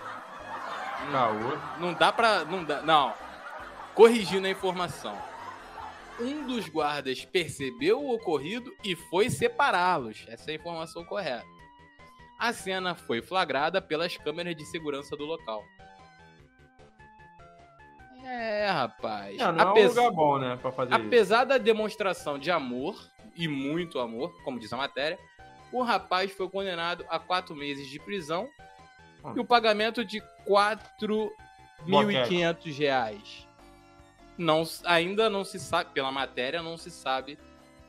Caô. 1.11 1.79
Não 1.79 1.95
dá 1.95 2.13
pra. 2.13 2.45
Não 2.45 2.65
dá. 2.65 2.83
Não. 2.83 3.15
Corrigindo 3.95 4.47
a 4.47 4.51
informação. 4.51 5.17
Um 6.19 6.47
dos 6.47 6.69
guardas 6.69 7.25
percebeu 7.25 8.03
o 8.03 8.15
ocorrido 8.15 8.73
e 8.85 8.97
foi 8.97 9.31
separá-los. 9.31 10.25
Essa 10.29 10.51
é 10.51 10.53
a 10.53 10.57
informação 10.57 11.05
correta. 11.05 11.45
A 12.39 12.53
cena 12.53 12.95
foi 12.95 13.23
flagrada 13.23 13.81
pelas 13.81 14.17
câmeras 14.17 14.57
de 14.57 14.65
segurança 14.67 15.17
do 15.17 15.25
local. 15.25 15.63
É, 18.25 18.69
rapaz. 18.69 19.37
Não, 19.37 19.53
não 19.53 19.77
é 19.77 19.81
um 19.81 19.89
lugar 19.89 20.11
bom, 20.11 20.39
né? 20.39 20.59
Pra 20.61 20.73
fazer 20.73 20.95
isso. 20.95 21.07
Apesar 21.07 21.45
da 21.45 21.59
demonstração 21.59 22.39
de 22.39 22.51
amor, 22.51 22.97
e 23.37 23.49
muito 23.49 23.99
amor, 23.99 24.33
como 24.45 24.59
diz 24.59 24.73
a 24.73 24.77
matéria, 24.77 25.19
o 25.73 25.83
rapaz 25.83 26.31
foi 26.33 26.49
condenado 26.49 27.05
a 27.09 27.19
quatro 27.19 27.55
meses 27.55 27.89
de 27.89 27.99
prisão 27.99 28.49
Hum. 29.25 29.33
e 29.37 29.41
o 29.41 29.45
pagamento 29.45 30.05
de 30.05 30.23
4.500 30.47 32.79
reais. 32.79 33.47
Não, 34.39 34.65
ainda 34.85 35.31
não 35.31 35.45
se 35.45 35.59
sabe, 35.59 35.91
pela 35.93 36.13
matéria, 36.13 36.63
não 36.63 36.77
se 36.77 36.91
sabe 36.91 37.39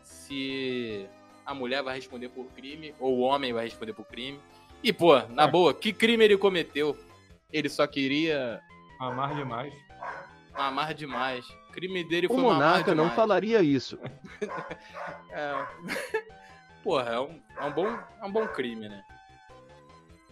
se 0.03 1.07
a 1.45 1.53
mulher 1.53 1.83
vai 1.83 1.95
responder 1.95 2.29
por 2.29 2.45
crime 2.51 2.95
ou 2.99 3.17
o 3.17 3.21
homem 3.21 3.53
vai 3.53 3.65
responder 3.65 3.93
por 3.93 4.05
crime. 4.05 4.39
E, 4.83 4.93
pô, 4.93 5.19
na 5.29 5.43
É. 5.43 5.47
boa, 5.47 5.73
que 5.73 5.91
crime 5.91 6.23
ele 6.23 6.37
cometeu? 6.37 6.97
Ele 7.51 7.69
só 7.69 7.85
queria 7.87 8.61
Amar 8.99 9.35
demais. 9.35 9.73
mamar 10.57 10.93
demais. 10.93 11.45
O 11.77 11.79
crime 11.79 12.03
dele 12.03 12.25
O 12.25 12.29
foi 12.29 12.37
mamar 12.37 12.55
monarca 12.55 12.95
não 12.95 13.11
falaria 13.11 13.61
isso. 13.61 13.99
É. 15.29 15.67
Porra, 16.83 17.11
é 17.11 17.19
um, 17.19 17.41
é 17.59 17.65
um 17.65 17.71
bom, 17.71 17.87
é 17.87 18.25
um 18.25 18.31
bom 18.31 18.47
crime, 18.47 18.89
né? 18.89 19.03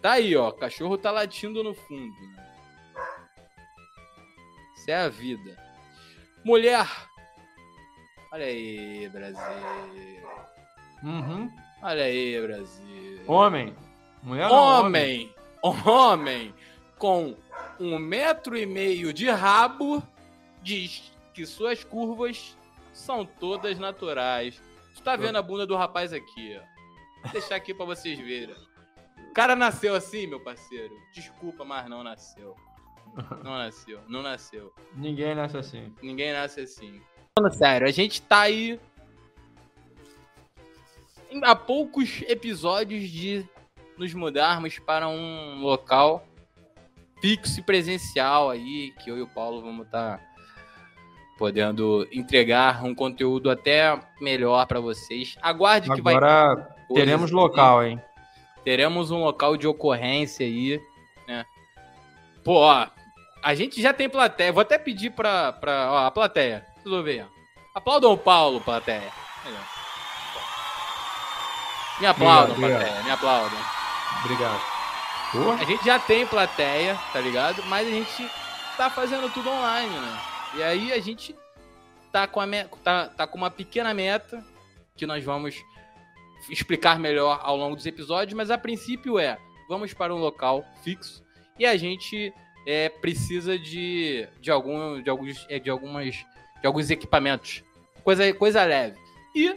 Tá 0.01 0.13
aí, 0.13 0.35
ó. 0.35 0.51
Cachorro 0.51 0.97
tá 0.97 1.11
latindo 1.11 1.63
no 1.63 1.75
fundo. 1.75 2.15
Né? 2.19 2.47
Isso 4.75 4.89
é 4.89 4.95
a 4.95 5.09
vida. 5.09 5.55
Mulher. 6.43 6.87
Olha 8.31 8.45
aí, 8.45 9.07
Brasil. 9.09 10.27
Uhum. 11.03 11.51
Olha 11.83 12.05
aí, 12.05 12.41
Brasil. 12.41 13.21
Homem. 13.27 13.75
Mulher 14.23 14.49
não, 14.49 14.55
homem, 14.55 15.35
homem 15.61 16.55
com 16.97 17.37
um 17.79 17.99
metro 17.99 18.57
e 18.57 18.65
meio 18.65 19.13
de 19.13 19.29
rabo 19.29 20.01
diz 20.63 21.14
que 21.35 21.45
suas 21.45 21.83
curvas 21.83 22.57
são 22.93 23.25
todas 23.25 23.77
naturais. 23.77 24.61
Tu 24.95 25.03
tá 25.03 25.17
vendo 25.17 25.37
a 25.37 25.41
bunda 25.41 25.67
do 25.67 25.75
rapaz 25.75 26.13
aqui, 26.13 26.57
ó. 26.57 26.63
Vou 27.23 27.31
deixar 27.33 27.55
aqui 27.55 27.73
pra 27.73 27.85
vocês 27.85 28.17
verem. 28.17 28.55
O 29.29 29.33
cara 29.33 29.53
nasceu 29.53 29.93
assim, 29.93 30.25
meu 30.25 30.39
parceiro. 30.39 30.95
Desculpa, 31.13 31.65
mas 31.65 31.89
não 31.89 32.01
nasceu. 32.01 32.55
Não 33.43 33.57
nasceu, 33.57 34.01
não 34.07 34.21
nasceu. 34.21 34.73
Ninguém 34.93 35.35
nasce 35.35 35.57
assim. 35.57 35.93
Ninguém 36.01 36.31
nasce 36.31 36.61
assim. 36.61 37.01
Falando 37.37 37.53
sério, 37.53 37.87
a 37.87 37.91
gente 37.91 38.21
tá 38.21 38.41
aí 38.41 38.79
há 41.43 41.55
poucos 41.55 42.21
episódios 42.27 43.09
de 43.09 43.45
nos 43.97 44.13
mudarmos 44.13 44.79
para 44.79 45.07
um 45.07 45.59
local 45.59 46.25
fixo 47.19 47.59
e 47.59 47.63
presencial 47.63 48.49
aí, 48.49 48.93
que 49.03 49.09
eu 49.09 49.17
e 49.17 49.21
o 49.21 49.27
Paulo 49.27 49.61
vamos 49.61 49.85
estar 49.85 50.34
podendo 51.37 52.07
entregar 52.11 52.83
um 52.83 52.95
conteúdo 52.95 53.49
até 53.49 53.99
melhor 54.21 54.65
para 54.65 54.79
vocês. 54.79 55.37
Aguarde 55.41 55.89
que 55.91 56.01
vai 56.01 56.15
Agora 56.15 56.55
ter 56.87 56.93
teremos 56.93 57.31
local, 57.31 57.83
hein? 57.83 58.01
teremos 58.63 59.11
um 59.11 59.19
local 59.19 59.55
de 59.55 59.67
ocorrência 59.67 60.45
aí, 60.45 60.81
né? 61.27 61.45
Pô, 62.43 62.61
ó, 62.61 62.87
a 63.43 63.55
gente 63.55 63.81
já 63.81 63.93
tem 63.93 64.09
plateia. 64.09 64.51
Vou 64.51 64.61
até 64.61 64.77
pedir 64.77 65.11
pra, 65.11 65.53
pra 65.53 65.91
ó, 65.91 65.97
a 66.07 66.11
plateia. 66.11 66.65
Ver, 67.03 67.25
ó. 67.25 67.35
Aplaudam 67.75 68.13
o 68.13 68.17
Paulo, 68.17 68.61
plateia. 68.61 69.11
Me 71.99 72.07
aplaudam, 72.07 72.55
Obrigado, 72.55 72.79
plateia. 72.79 73.03
Me 73.03 73.11
aplaudam. 73.11 73.59
Obrigado. 74.23 74.61
Porra. 75.31 75.61
A 75.61 75.63
gente 75.63 75.85
já 75.85 75.99
tem 75.99 76.25
plateia, 76.25 76.97
tá 77.13 77.19
ligado? 77.19 77.63
Mas 77.67 77.87
a 77.87 77.91
gente 77.91 78.31
tá 78.77 78.89
fazendo 78.89 79.29
tudo 79.33 79.49
online, 79.49 79.89
né? 79.89 80.34
E 80.57 80.63
aí 80.63 80.93
a 80.93 80.99
gente 80.99 81.35
tá 82.11 82.25
com, 82.27 82.39
a 82.39 82.45
me- 82.47 82.65
tá, 82.83 83.09
tá 83.09 83.27
com 83.27 83.37
uma 83.37 83.51
pequena 83.51 83.93
meta 83.93 84.43
que 84.95 85.05
nós 85.05 85.23
vamos 85.23 85.55
explicar 86.49 86.97
melhor 86.99 87.39
ao 87.43 87.57
longo 87.57 87.75
dos 87.75 87.85
episódios, 87.85 88.33
mas 88.35 88.49
a 88.51 88.57
princípio 88.57 89.19
é, 89.19 89.37
vamos 89.67 89.93
para 89.93 90.13
um 90.15 90.19
local 90.19 90.63
fixo 90.83 91.23
e 91.59 91.65
a 91.65 91.75
gente 91.75 92.33
é, 92.65 92.87
precisa 92.89 93.57
de, 93.59 94.27
de, 94.39 94.49
algum, 94.51 95.01
de, 95.01 95.09
alguns, 95.09 95.45
é, 95.49 95.59
de, 95.59 95.69
algumas, 95.69 96.15
de 96.61 96.67
alguns 96.67 96.89
equipamentos. 96.89 97.63
Coisa, 98.03 98.31
coisa 98.33 98.63
leve. 98.63 98.97
E, 99.35 99.55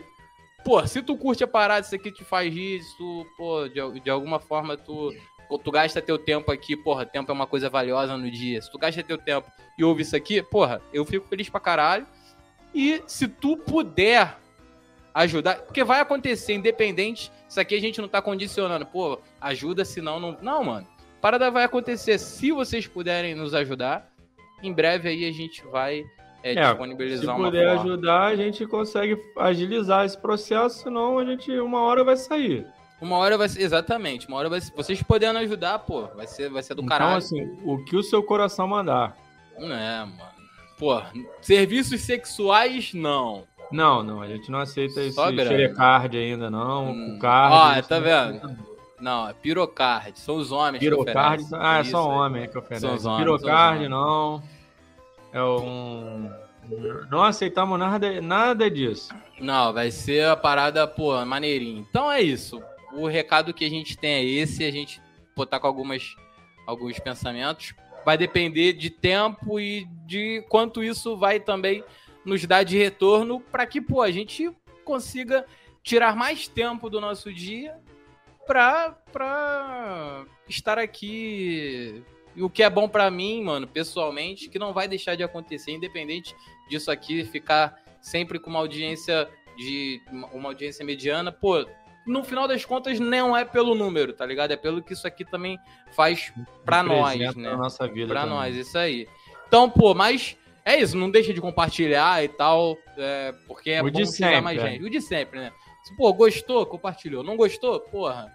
pô, 0.64 0.84
se 0.86 1.02
tu 1.02 1.16
curte 1.16 1.44
a 1.44 1.48
parada, 1.48 1.86
isso 1.86 1.94
aqui 1.94 2.10
te 2.10 2.24
faz 2.24 2.52
rir, 2.52 2.82
se 2.82 2.96
tu, 2.96 3.26
pô, 3.36 3.68
de, 3.68 4.00
de 4.00 4.10
alguma 4.10 4.40
forma 4.40 4.76
tu 4.76 5.14
tu 5.56 5.70
gasta 5.70 6.02
teu 6.02 6.18
tempo 6.18 6.50
aqui, 6.50 6.76
porra, 6.76 7.06
tempo 7.06 7.30
é 7.30 7.34
uma 7.34 7.46
coisa 7.46 7.70
valiosa 7.70 8.16
no 8.16 8.28
dia. 8.30 8.60
Se 8.60 8.70
tu 8.70 8.76
gasta 8.76 9.02
teu 9.02 9.16
tempo 9.16 9.48
e 9.78 9.84
ouve 9.84 10.02
isso 10.02 10.16
aqui, 10.16 10.42
porra, 10.42 10.82
eu 10.92 11.04
fico 11.04 11.28
feliz 11.28 11.48
pra 11.48 11.60
caralho. 11.60 12.06
E 12.74 13.02
se 13.06 13.28
tu 13.28 13.56
puder 13.56 14.36
ajudar, 15.14 15.60
porque 15.62 15.82
vai 15.82 16.00
acontecer, 16.00 16.54
independente, 16.54 17.32
isso 17.48 17.58
aqui 17.60 17.74
a 17.74 17.80
gente 17.80 18.00
não 18.00 18.08
tá 18.08 18.20
condicionando, 18.20 18.84
pô, 18.84 19.18
ajuda, 19.40 19.84
senão 19.84 20.20
não. 20.20 20.36
Não, 20.42 20.64
mano. 20.64 20.86
Parada 21.20 21.50
vai 21.50 21.64
acontecer. 21.64 22.18
Se 22.18 22.52
vocês 22.52 22.86
puderem 22.86 23.34
nos 23.34 23.54
ajudar, 23.54 24.12
em 24.62 24.72
breve 24.72 25.08
aí 25.08 25.24
a 25.28 25.32
gente 25.32 25.64
vai 25.66 26.04
é, 26.44 26.52
É, 26.52 26.68
disponibilizar 26.68 27.34
Se 27.36 27.42
puder 27.42 27.66
forma. 27.74 27.82
ajudar, 27.82 28.22
a 28.26 28.36
gente 28.36 28.64
consegue 28.66 29.18
agilizar 29.36 30.04
esse 30.04 30.16
processo, 30.16 30.82
senão 30.84 31.18
a 31.18 31.24
gente, 31.24 31.50
uma 31.58 31.80
hora 31.80 32.04
vai 32.04 32.16
sair. 32.16 32.64
Uma 33.00 33.16
hora 33.16 33.38
vai 33.38 33.48
ser. 33.48 33.62
Exatamente, 33.62 34.26
uma 34.28 34.36
hora 34.38 34.48
vai 34.48 34.60
ser. 34.60 34.72
Vocês 34.74 35.02
podendo 35.02 35.38
ajudar, 35.38 35.78
pô, 35.80 36.08
vai 36.16 36.26
ser, 36.26 36.50
vai 36.50 36.62
ser 36.62 36.74
do 36.74 36.82
então, 36.82 36.98
caralho. 36.98 37.16
assim, 37.18 37.58
o 37.64 37.84
que 37.84 37.96
o 37.96 38.02
seu 38.02 38.22
coração 38.22 38.66
mandar. 38.66 39.16
Não 39.58 39.72
é, 39.74 40.00
mano. 40.00 40.38
Pô, 40.78 41.00
serviços 41.40 42.00
sexuais, 42.02 42.92
não. 42.94 43.44
Não, 43.70 44.02
não, 44.02 44.22
a 44.22 44.26
gente 44.26 44.50
não 44.50 44.60
aceita 44.60 45.00
esse 45.00 45.12
Só 45.14 45.30
grana. 45.30 45.50
xerecard 45.50 46.16
ainda, 46.16 46.48
não. 46.50 46.90
Hum. 46.92 47.16
O 47.16 47.18
card. 47.18 47.80
Ó, 47.80 47.82
tá 47.88 48.00
não- 48.00 48.02
vendo? 48.04 48.56
Não, 49.00 49.28
é 49.28 49.32
pirocard. 49.32 50.18
São 50.18 50.36
os 50.36 50.50
homens 50.50 50.80
que 50.80 50.86
Pirocard. 50.86 51.42
oferecem. 51.44 51.58
Ah, 51.60 51.78
é 51.78 51.82
Isso 51.82 51.90
só 51.92 52.10
aí. 52.10 52.18
homem 52.18 52.48
que 52.48 52.58
oferece. 52.58 52.80
São 52.86 52.94
os 52.94 53.04
homens, 53.06 53.20
Pirocard, 53.24 53.84
os 53.84 53.90
não. 53.90 54.42
É 55.32 55.42
um. 55.42 56.30
Não 57.10 57.22
aceitamos 57.22 57.78
nada, 57.78 58.20
nada 58.20 58.70
disso. 58.70 59.14
Não, 59.40 59.72
vai 59.72 59.90
ser 59.90 60.26
a 60.26 60.36
parada, 60.36 60.86
pô, 60.86 61.24
maneirinha. 61.24 61.80
Então 61.88 62.10
é 62.10 62.20
isso. 62.20 62.60
O 62.98 63.06
recado 63.06 63.54
que 63.54 63.64
a 63.64 63.70
gente 63.70 63.96
tem 63.96 64.12
é 64.12 64.24
esse. 64.24 64.64
A 64.64 64.70
gente 64.70 65.00
tá 65.48 65.60
com 65.60 65.66
algumas, 65.66 66.16
alguns 66.66 66.98
pensamentos. 66.98 67.74
Vai 68.04 68.18
depender 68.18 68.72
de 68.72 68.90
tempo 68.90 69.60
e 69.60 69.84
de 70.06 70.44
quanto 70.48 70.82
isso 70.82 71.16
vai 71.16 71.38
também 71.38 71.84
nos 72.24 72.44
dar 72.44 72.64
de 72.64 72.76
retorno 72.76 73.40
para 73.40 73.66
que, 73.66 73.80
pô, 73.80 74.02
a 74.02 74.10
gente 74.10 74.50
consiga 74.84 75.46
tirar 75.82 76.16
mais 76.16 76.48
tempo 76.48 76.90
do 76.90 77.00
nosso 77.00 77.32
dia 77.32 77.76
pra 78.46 80.24
estar 80.48 80.78
aqui. 80.78 82.02
E 82.34 82.42
o 82.42 82.50
que 82.50 82.62
é 82.62 82.70
bom 82.70 82.88
pra 82.88 83.10
mim, 83.10 83.42
mano, 83.42 83.66
pessoalmente, 83.66 84.48
que 84.48 84.58
não 84.58 84.72
vai 84.72 84.88
deixar 84.88 85.14
de 85.14 85.22
acontecer, 85.22 85.72
independente 85.72 86.34
disso 86.68 86.90
aqui 86.90 87.24
ficar 87.24 87.80
sempre 88.00 88.38
com 88.38 88.50
uma 88.50 88.58
audiência 88.58 89.28
de 89.56 90.00
uma 90.32 90.48
audiência 90.48 90.84
mediana, 90.84 91.32
pô, 91.32 91.66
no 92.08 92.24
final 92.24 92.48
das 92.48 92.64
contas 92.64 92.98
não 92.98 93.36
é 93.36 93.44
pelo 93.44 93.74
número, 93.74 94.12
tá 94.12 94.24
ligado? 94.24 94.50
É 94.50 94.56
pelo 94.56 94.82
que 94.82 94.94
isso 94.94 95.06
aqui 95.06 95.24
também 95.24 95.58
faz 95.94 96.32
pra 96.64 96.82
nós, 96.82 97.36
né? 97.36 97.54
nossa 97.54 97.86
vida. 97.86 98.08
Pra 98.08 98.22
também. 98.22 98.36
nós, 98.36 98.56
isso 98.56 98.76
aí. 98.76 99.06
Então, 99.46 99.68
pô, 99.68 99.94
mas 99.94 100.36
é 100.64 100.80
isso, 100.80 100.96
não 100.96 101.10
deixa 101.10 101.32
de 101.32 101.40
compartilhar 101.40 102.22
e 102.24 102.28
tal, 102.28 102.76
é, 102.96 103.32
porque 103.46 103.70
é 103.70 103.82
O 103.82 103.90
bom 103.90 104.04
chegar 104.04 104.42
mais 104.42 104.58
é. 104.58 104.70
gente. 104.70 104.84
O 104.84 104.90
de 104.90 105.00
sempre, 105.00 105.38
né? 105.38 105.52
Se, 105.84 105.96
pô, 105.96 106.12
gostou, 106.12 106.66
compartilhou. 106.66 107.22
Não 107.22 107.36
gostou, 107.36 107.80
porra, 107.80 108.30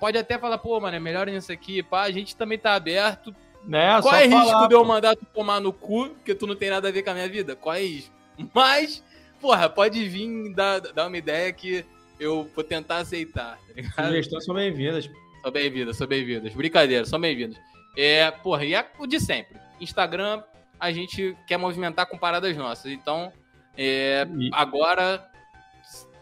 pode 0.00 0.16
até 0.16 0.38
falar, 0.38 0.58
pô, 0.58 0.78
mano, 0.80 0.96
é 0.96 1.00
melhor 1.00 1.26
nisso 1.26 1.52
aqui, 1.52 1.82
pá, 1.82 2.02
a 2.02 2.10
gente 2.10 2.36
também 2.36 2.58
tá 2.58 2.74
aberto. 2.74 3.34
Né, 3.64 4.00
Qual 4.00 4.14
é 4.14 4.26
o 4.26 4.30
risco 4.30 4.50
falar, 4.50 4.68
de 4.68 4.74
eu 4.74 4.80
pô. 4.80 4.84
mandar 4.86 5.16
tu 5.16 5.26
tomar 5.34 5.60
no 5.60 5.72
cu, 5.72 6.10
porque 6.10 6.34
tu 6.34 6.46
não 6.46 6.54
tem 6.54 6.70
nada 6.70 6.88
a 6.88 6.92
ver 6.92 7.02
com 7.02 7.10
a 7.10 7.14
minha 7.14 7.28
vida? 7.28 7.56
Qual 7.56 7.74
é 7.74 7.82
isso? 7.82 8.12
Mas, 8.54 9.02
porra, 9.40 9.68
pode 9.68 10.08
vir 10.08 10.54
dar, 10.54 10.80
dar 10.80 11.08
uma 11.08 11.18
ideia 11.18 11.52
que 11.52 11.84
eu 12.18 12.50
vou 12.54 12.64
tentar 12.64 12.98
aceitar, 12.98 13.58
tá 13.58 13.74
ligado? 13.74 14.06
Sugestões 14.06 14.44
são 14.44 14.54
bem-vindas. 14.54 15.10
São 15.42 15.52
bem-vindas, 15.52 15.96
são 15.96 16.06
bem-vindas. 16.06 16.54
Brincadeira, 16.54 17.04
são 17.04 17.20
bem-vindas. 17.20 17.56
É, 17.96 18.30
porra, 18.30 18.64
e 18.64 18.74
é 18.74 18.90
o 18.98 19.06
de 19.06 19.20
sempre. 19.20 19.58
Instagram, 19.80 20.42
a 20.78 20.90
gente 20.90 21.36
quer 21.46 21.56
movimentar 21.56 22.06
com 22.06 22.18
paradas 22.18 22.56
nossas. 22.56 22.90
Então, 22.90 23.32
é, 23.76 24.26
agora, 24.52 25.24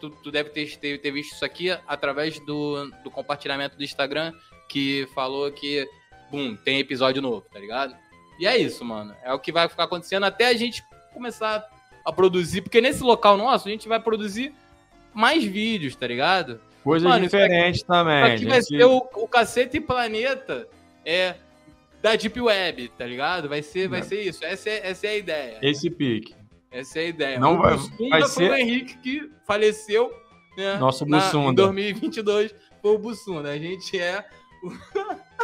tu, 0.01 0.11
tu 0.11 0.31
deve 0.31 0.51
ter, 0.51 0.77
ter, 0.77 0.99
ter 1.01 1.11
visto 1.11 1.35
isso 1.35 1.45
aqui 1.45 1.71
através 1.87 2.39
do, 2.41 2.91
do 3.03 3.11
compartilhamento 3.11 3.77
do 3.77 3.85
Instagram, 3.85 4.33
que 4.69 5.09
falou 5.15 5.51
que, 5.51 5.89
bum, 6.31 6.57
tem 6.57 6.79
episódio 6.79 7.23
novo, 7.23 7.47
tá 7.53 7.59
ligado? 7.59 7.97
E 8.39 8.47
é 8.47 8.57
isso, 8.57 8.85
mano. 8.85 9.15
É 9.23 9.33
o 9.33 9.39
que 9.39 9.53
vai 9.53 9.69
ficar 9.69 9.85
acontecendo 9.85 10.25
até 10.25 10.49
a 10.49 10.55
gente 10.55 10.85
começar 11.13 11.65
a 12.05 12.13
produzir. 12.13 12.63
Porque 12.63 12.81
nesse 12.81 13.03
local 13.03 13.37
nosso, 13.37 13.69
a 13.69 13.71
gente 13.71 13.89
vai 13.89 14.01
produzir 14.01 14.55
mais 15.15 15.45
vídeos, 15.45 15.95
tá 15.97 16.07
ligado? 16.07 16.61
Coisas 16.83 17.09
Mano, 17.09 17.25
isso 17.25 17.37
aqui- 17.37 17.45
diferentes 17.47 17.83
também. 17.83 18.25
Isso 18.25 18.35
aqui 18.35 18.45
vai 18.47 18.61
gente. 18.61 18.77
ser 18.79 18.85
o, 18.85 18.97
o 19.15 19.29
cacete 19.29 19.81
planeta 19.81 20.69
é, 21.05 21.37
da 22.03 22.15
Deep 22.17 22.39
Web, 22.41 22.89
tá 22.99 23.07
ligado? 23.07 23.49
Vai 23.49 23.63
ser, 23.63 23.89
vai 23.89 24.01
Não. 24.01 24.07
ser 24.09 24.21
isso. 24.23 24.45
Essa 24.45 24.69
é, 24.71 24.91
essa 24.91 25.07
é 25.07 25.11
a 25.11 25.17
ideia. 25.17 25.59
Esse 25.63 25.89
pique. 25.89 26.35
Essa 26.71 26.99
é 26.99 27.03
a 27.03 27.07
ideia. 27.07 27.39
Não 27.41 27.55
o 27.55 27.63
vai- 27.63 27.77
vai 28.11 28.23
ser- 28.25 28.51
o 28.51 28.55
Henrique 28.55 28.99
que 28.99 29.31
faleceu. 29.47 30.13
Né, 30.59 30.77
Nosso 30.77 31.07
na- 31.07 31.19
Bussunda. 31.21 31.51
Em 31.51 31.55
2022 31.55 32.55
foi 32.83 32.91
o 32.93 32.99
Bussunda. 32.99 33.51
A 33.51 33.59
gente 33.59 33.99
é. 33.99 34.23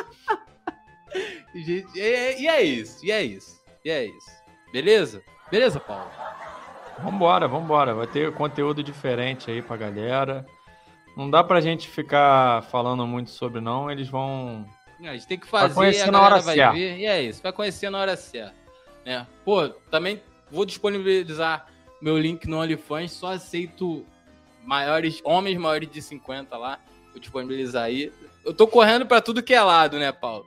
gente- 1.55 1.99
e, 1.99 2.01
é, 2.01 2.41
e 2.41 2.47
é 2.49 2.63
isso, 2.63 3.05
e 3.05 3.11
é 3.11 3.23
isso, 3.23 3.61
e 3.85 3.91
é 3.91 4.05
isso. 4.05 4.31
Beleza? 4.73 5.23
Beleza, 5.51 5.81
Paulo? 5.81 6.11
Vambora, 7.03 7.49
vambora. 7.49 7.95
Vai 7.95 8.07
ter 8.07 8.33
conteúdo 8.33 8.83
diferente 8.83 9.51
aí 9.51 9.63
pra 9.63 9.77
galera. 9.77 10.45
Não 11.17 11.29
dá 11.29 11.43
pra 11.43 11.61
gente 11.61 11.89
ficar 11.89 12.63
falando 12.65 13.07
muito 13.07 13.31
sobre, 13.31 13.61
não. 13.61 13.91
Eles 13.91 14.09
vão. 14.09 14.67
A 15.03 15.13
gente 15.13 15.27
tem 15.27 15.39
que 15.39 15.47
fazer, 15.47 15.75
conhecer 15.75 16.09
a 16.09 16.13
na 16.13 16.21
hora 16.21 16.41
vai 16.41 16.55
certa. 16.57 16.75
ver, 16.75 16.99
e 16.99 17.07
é 17.07 17.23
isso, 17.23 17.43
vai 17.43 17.53
conhecer 17.53 17.89
na 17.89 17.99
hora 17.99 18.17
certa. 18.17 18.55
Né? 19.05 19.27
Pô, 19.45 19.67
também 19.91 20.23
vou 20.51 20.67
disponibilizar 20.67 21.67
meu 22.03 22.19
link 22.19 22.47
no 22.47 22.61
OnlyFans, 22.61 23.13
só 23.13 23.33
aceito 23.33 24.05
maiores, 24.63 25.21
homens 25.25 25.57
maiores 25.57 25.91
de 25.91 26.03
50 26.03 26.55
lá, 26.57 26.79
vou 27.13 27.19
disponibilizar 27.19 27.85
aí. 27.85 28.13
Eu 28.45 28.53
tô 28.53 28.67
correndo 28.67 29.07
pra 29.07 29.23
tudo 29.23 29.43
que 29.43 29.55
é 29.55 29.63
lado, 29.63 29.99
né, 29.99 30.13
Paulo? 30.13 30.45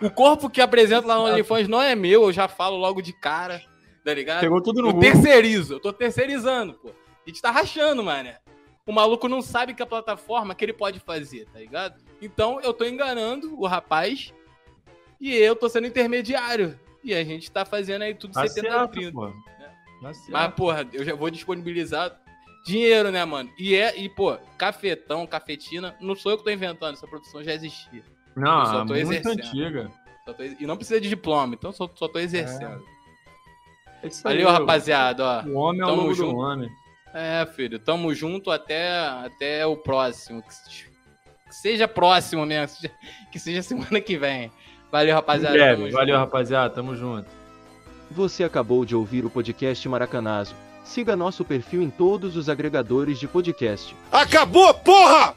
O 0.00 0.08
corpo 0.10 0.48
que 0.48 0.62
apresento 0.62 1.06
lá 1.06 1.16
no 1.16 1.26
OnlyFans 1.26 1.68
não 1.68 1.82
é 1.82 1.94
meu, 1.94 2.22
eu 2.22 2.32
já 2.32 2.48
falo 2.48 2.78
logo 2.78 3.02
de 3.02 3.12
cara, 3.12 3.60
tá 4.04 4.14
ligado? 4.14 4.40
Pegou 4.40 4.60
tudo 4.62 4.82
no 4.82 4.88
Eu 4.88 4.92
Google. 4.94 5.12
terceirizo, 5.12 5.74
eu 5.74 5.80
tô 5.80 5.92
terceirizando, 5.92 6.74
pô. 6.74 6.88
A 6.90 7.28
gente 7.28 7.40
tá 7.42 7.50
rachando, 7.50 8.02
mané. 8.02 8.38
O 8.86 8.92
maluco 8.92 9.28
não 9.28 9.40
sabe 9.42 9.74
que 9.74 9.82
a 9.82 9.86
plataforma 9.86 10.54
que 10.54 10.64
ele 10.64 10.72
pode 10.72 10.98
fazer, 11.00 11.46
tá 11.52 11.58
ligado? 11.60 12.00
Então 12.20 12.60
eu 12.60 12.72
tô 12.72 12.84
enganando 12.84 13.54
o 13.60 13.66
rapaz 13.66 14.32
e 15.20 15.34
eu 15.34 15.54
tô 15.54 15.68
sendo 15.68 15.86
intermediário. 15.86 16.78
E 17.04 17.14
a 17.14 17.22
gente 17.24 17.50
tá 17.50 17.64
fazendo 17.64 18.02
aí 18.02 18.14
tudo 18.14 18.32
Tá 18.34 18.46
70 18.46 18.68
certo, 18.70 18.90
30. 18.92 19.12
pô. 19.12 19.26
Tá. 19.28 20.12
Mas, 20.30 20.54
porra, 20.54 20.86
eu 20.92 21.04
já 21.04 21.14
vou 21.14 21.30
disponibilizar 21.30 22.18
dinheiro, 22.66 23.10
né, 23.10 23.24
mano? 23.24 23.50
E 23.58 23.74
é, 23.74 23.96
e, 23.98 24.08
pô, 24.08 24.36
cafetão, 24.58 25.26
cafetina, 25.26 25.94
não 26.00 26.14
sou 26.14 26.32
eu 26.32 26.38
que 26.38 26.44
tô 26.44 26.50
inventando, 26.50 26.94
essa 26.94 27.06
produção 27.06 27.42
já 27.44 27.52
existia. 27.54 28.02
eu 28.36 28.42
Não, 28.42 28.66
só 28.66 28.72
é 28.72 28.78
tô 28.78 28.84
muito 28.86 28.96
exercendo. 28.96 29.38
antiga. 29.40 29.90
Só 30.26 30.32
tô- 30.34 30.42
e 30.42 30.66
não 30.66 30.76
precisa 30.76 31.00
de 31.00 31.08
diploma, 31.08 31.54
então 31.54 31.70
só, 31.72 31.88
só 31.94 32.06
tô 32.08 32.18
exercendo. 32.18 32.82
É 32.99 32.99
isso 34.08 34.26
aí, 34.26 34.34
Valeu, 34.42 34.48
o- 34.48 34.52
rapaziada, 34.52 35.24
ó. 35.24 35.42
O 35.48 35.54
homem 35.54 35.80
é 35.80 35.84
o 35.84 35.88
Tamo 35.88 36.02
lobo 36.02 36.14
junto. 36.14 36.32
do 36.32 36.38
homem. 36.38 36.70
É, 37.12 37.44
filho, 37.54 37.78
tamo 37.78 38.14
junto 38.14 38.50
até, 38.50 38.88
até 38.98 39.66
o 39.66 39.76
próximo. 39.76 40.42
Que 40.42 40.54
se- 40.54 40.70
que 41.48 41.54
seja 41.56 41.88
próximo 41.88 42.46
mesmo, 42.46 42.68
que 42.76 42.80
seja- 42.80 42.94
que 43.32 43.38
seja 43.38 43.62
semana 43.62 44.00
que 44.00 44.16
vem. 44.16 44.50
Valeu, 44.92 45.14
rapaziada. 45.14 45.54
breve. 45.54 45.90
Valeu, 45.90 46.14
junto. 46.16 46.24
rapaziada. 46.24 46.70
Tamo 46.74 46.94
junto. 46.96 47.26
Você 48.10 48.42
acabou 48.44 48.84
de 48.84 48.94
ouvir 48.96 49.24
o 49.24 49.30
podcast 49.30 49.88
Maracanazo. 49.88 50.54
Siga 50.84 51.14
nosso 51.14 51.44
perfil 51.44 51.82
em 51.82 51.90
todos 51.90 52.36
os 52.36 52.48
agregadores 52.48 53.18
de 53.20 53.28
podcast. 53.28 53.94
Acabou, 54.10 54.72
porra! 54.74 55.36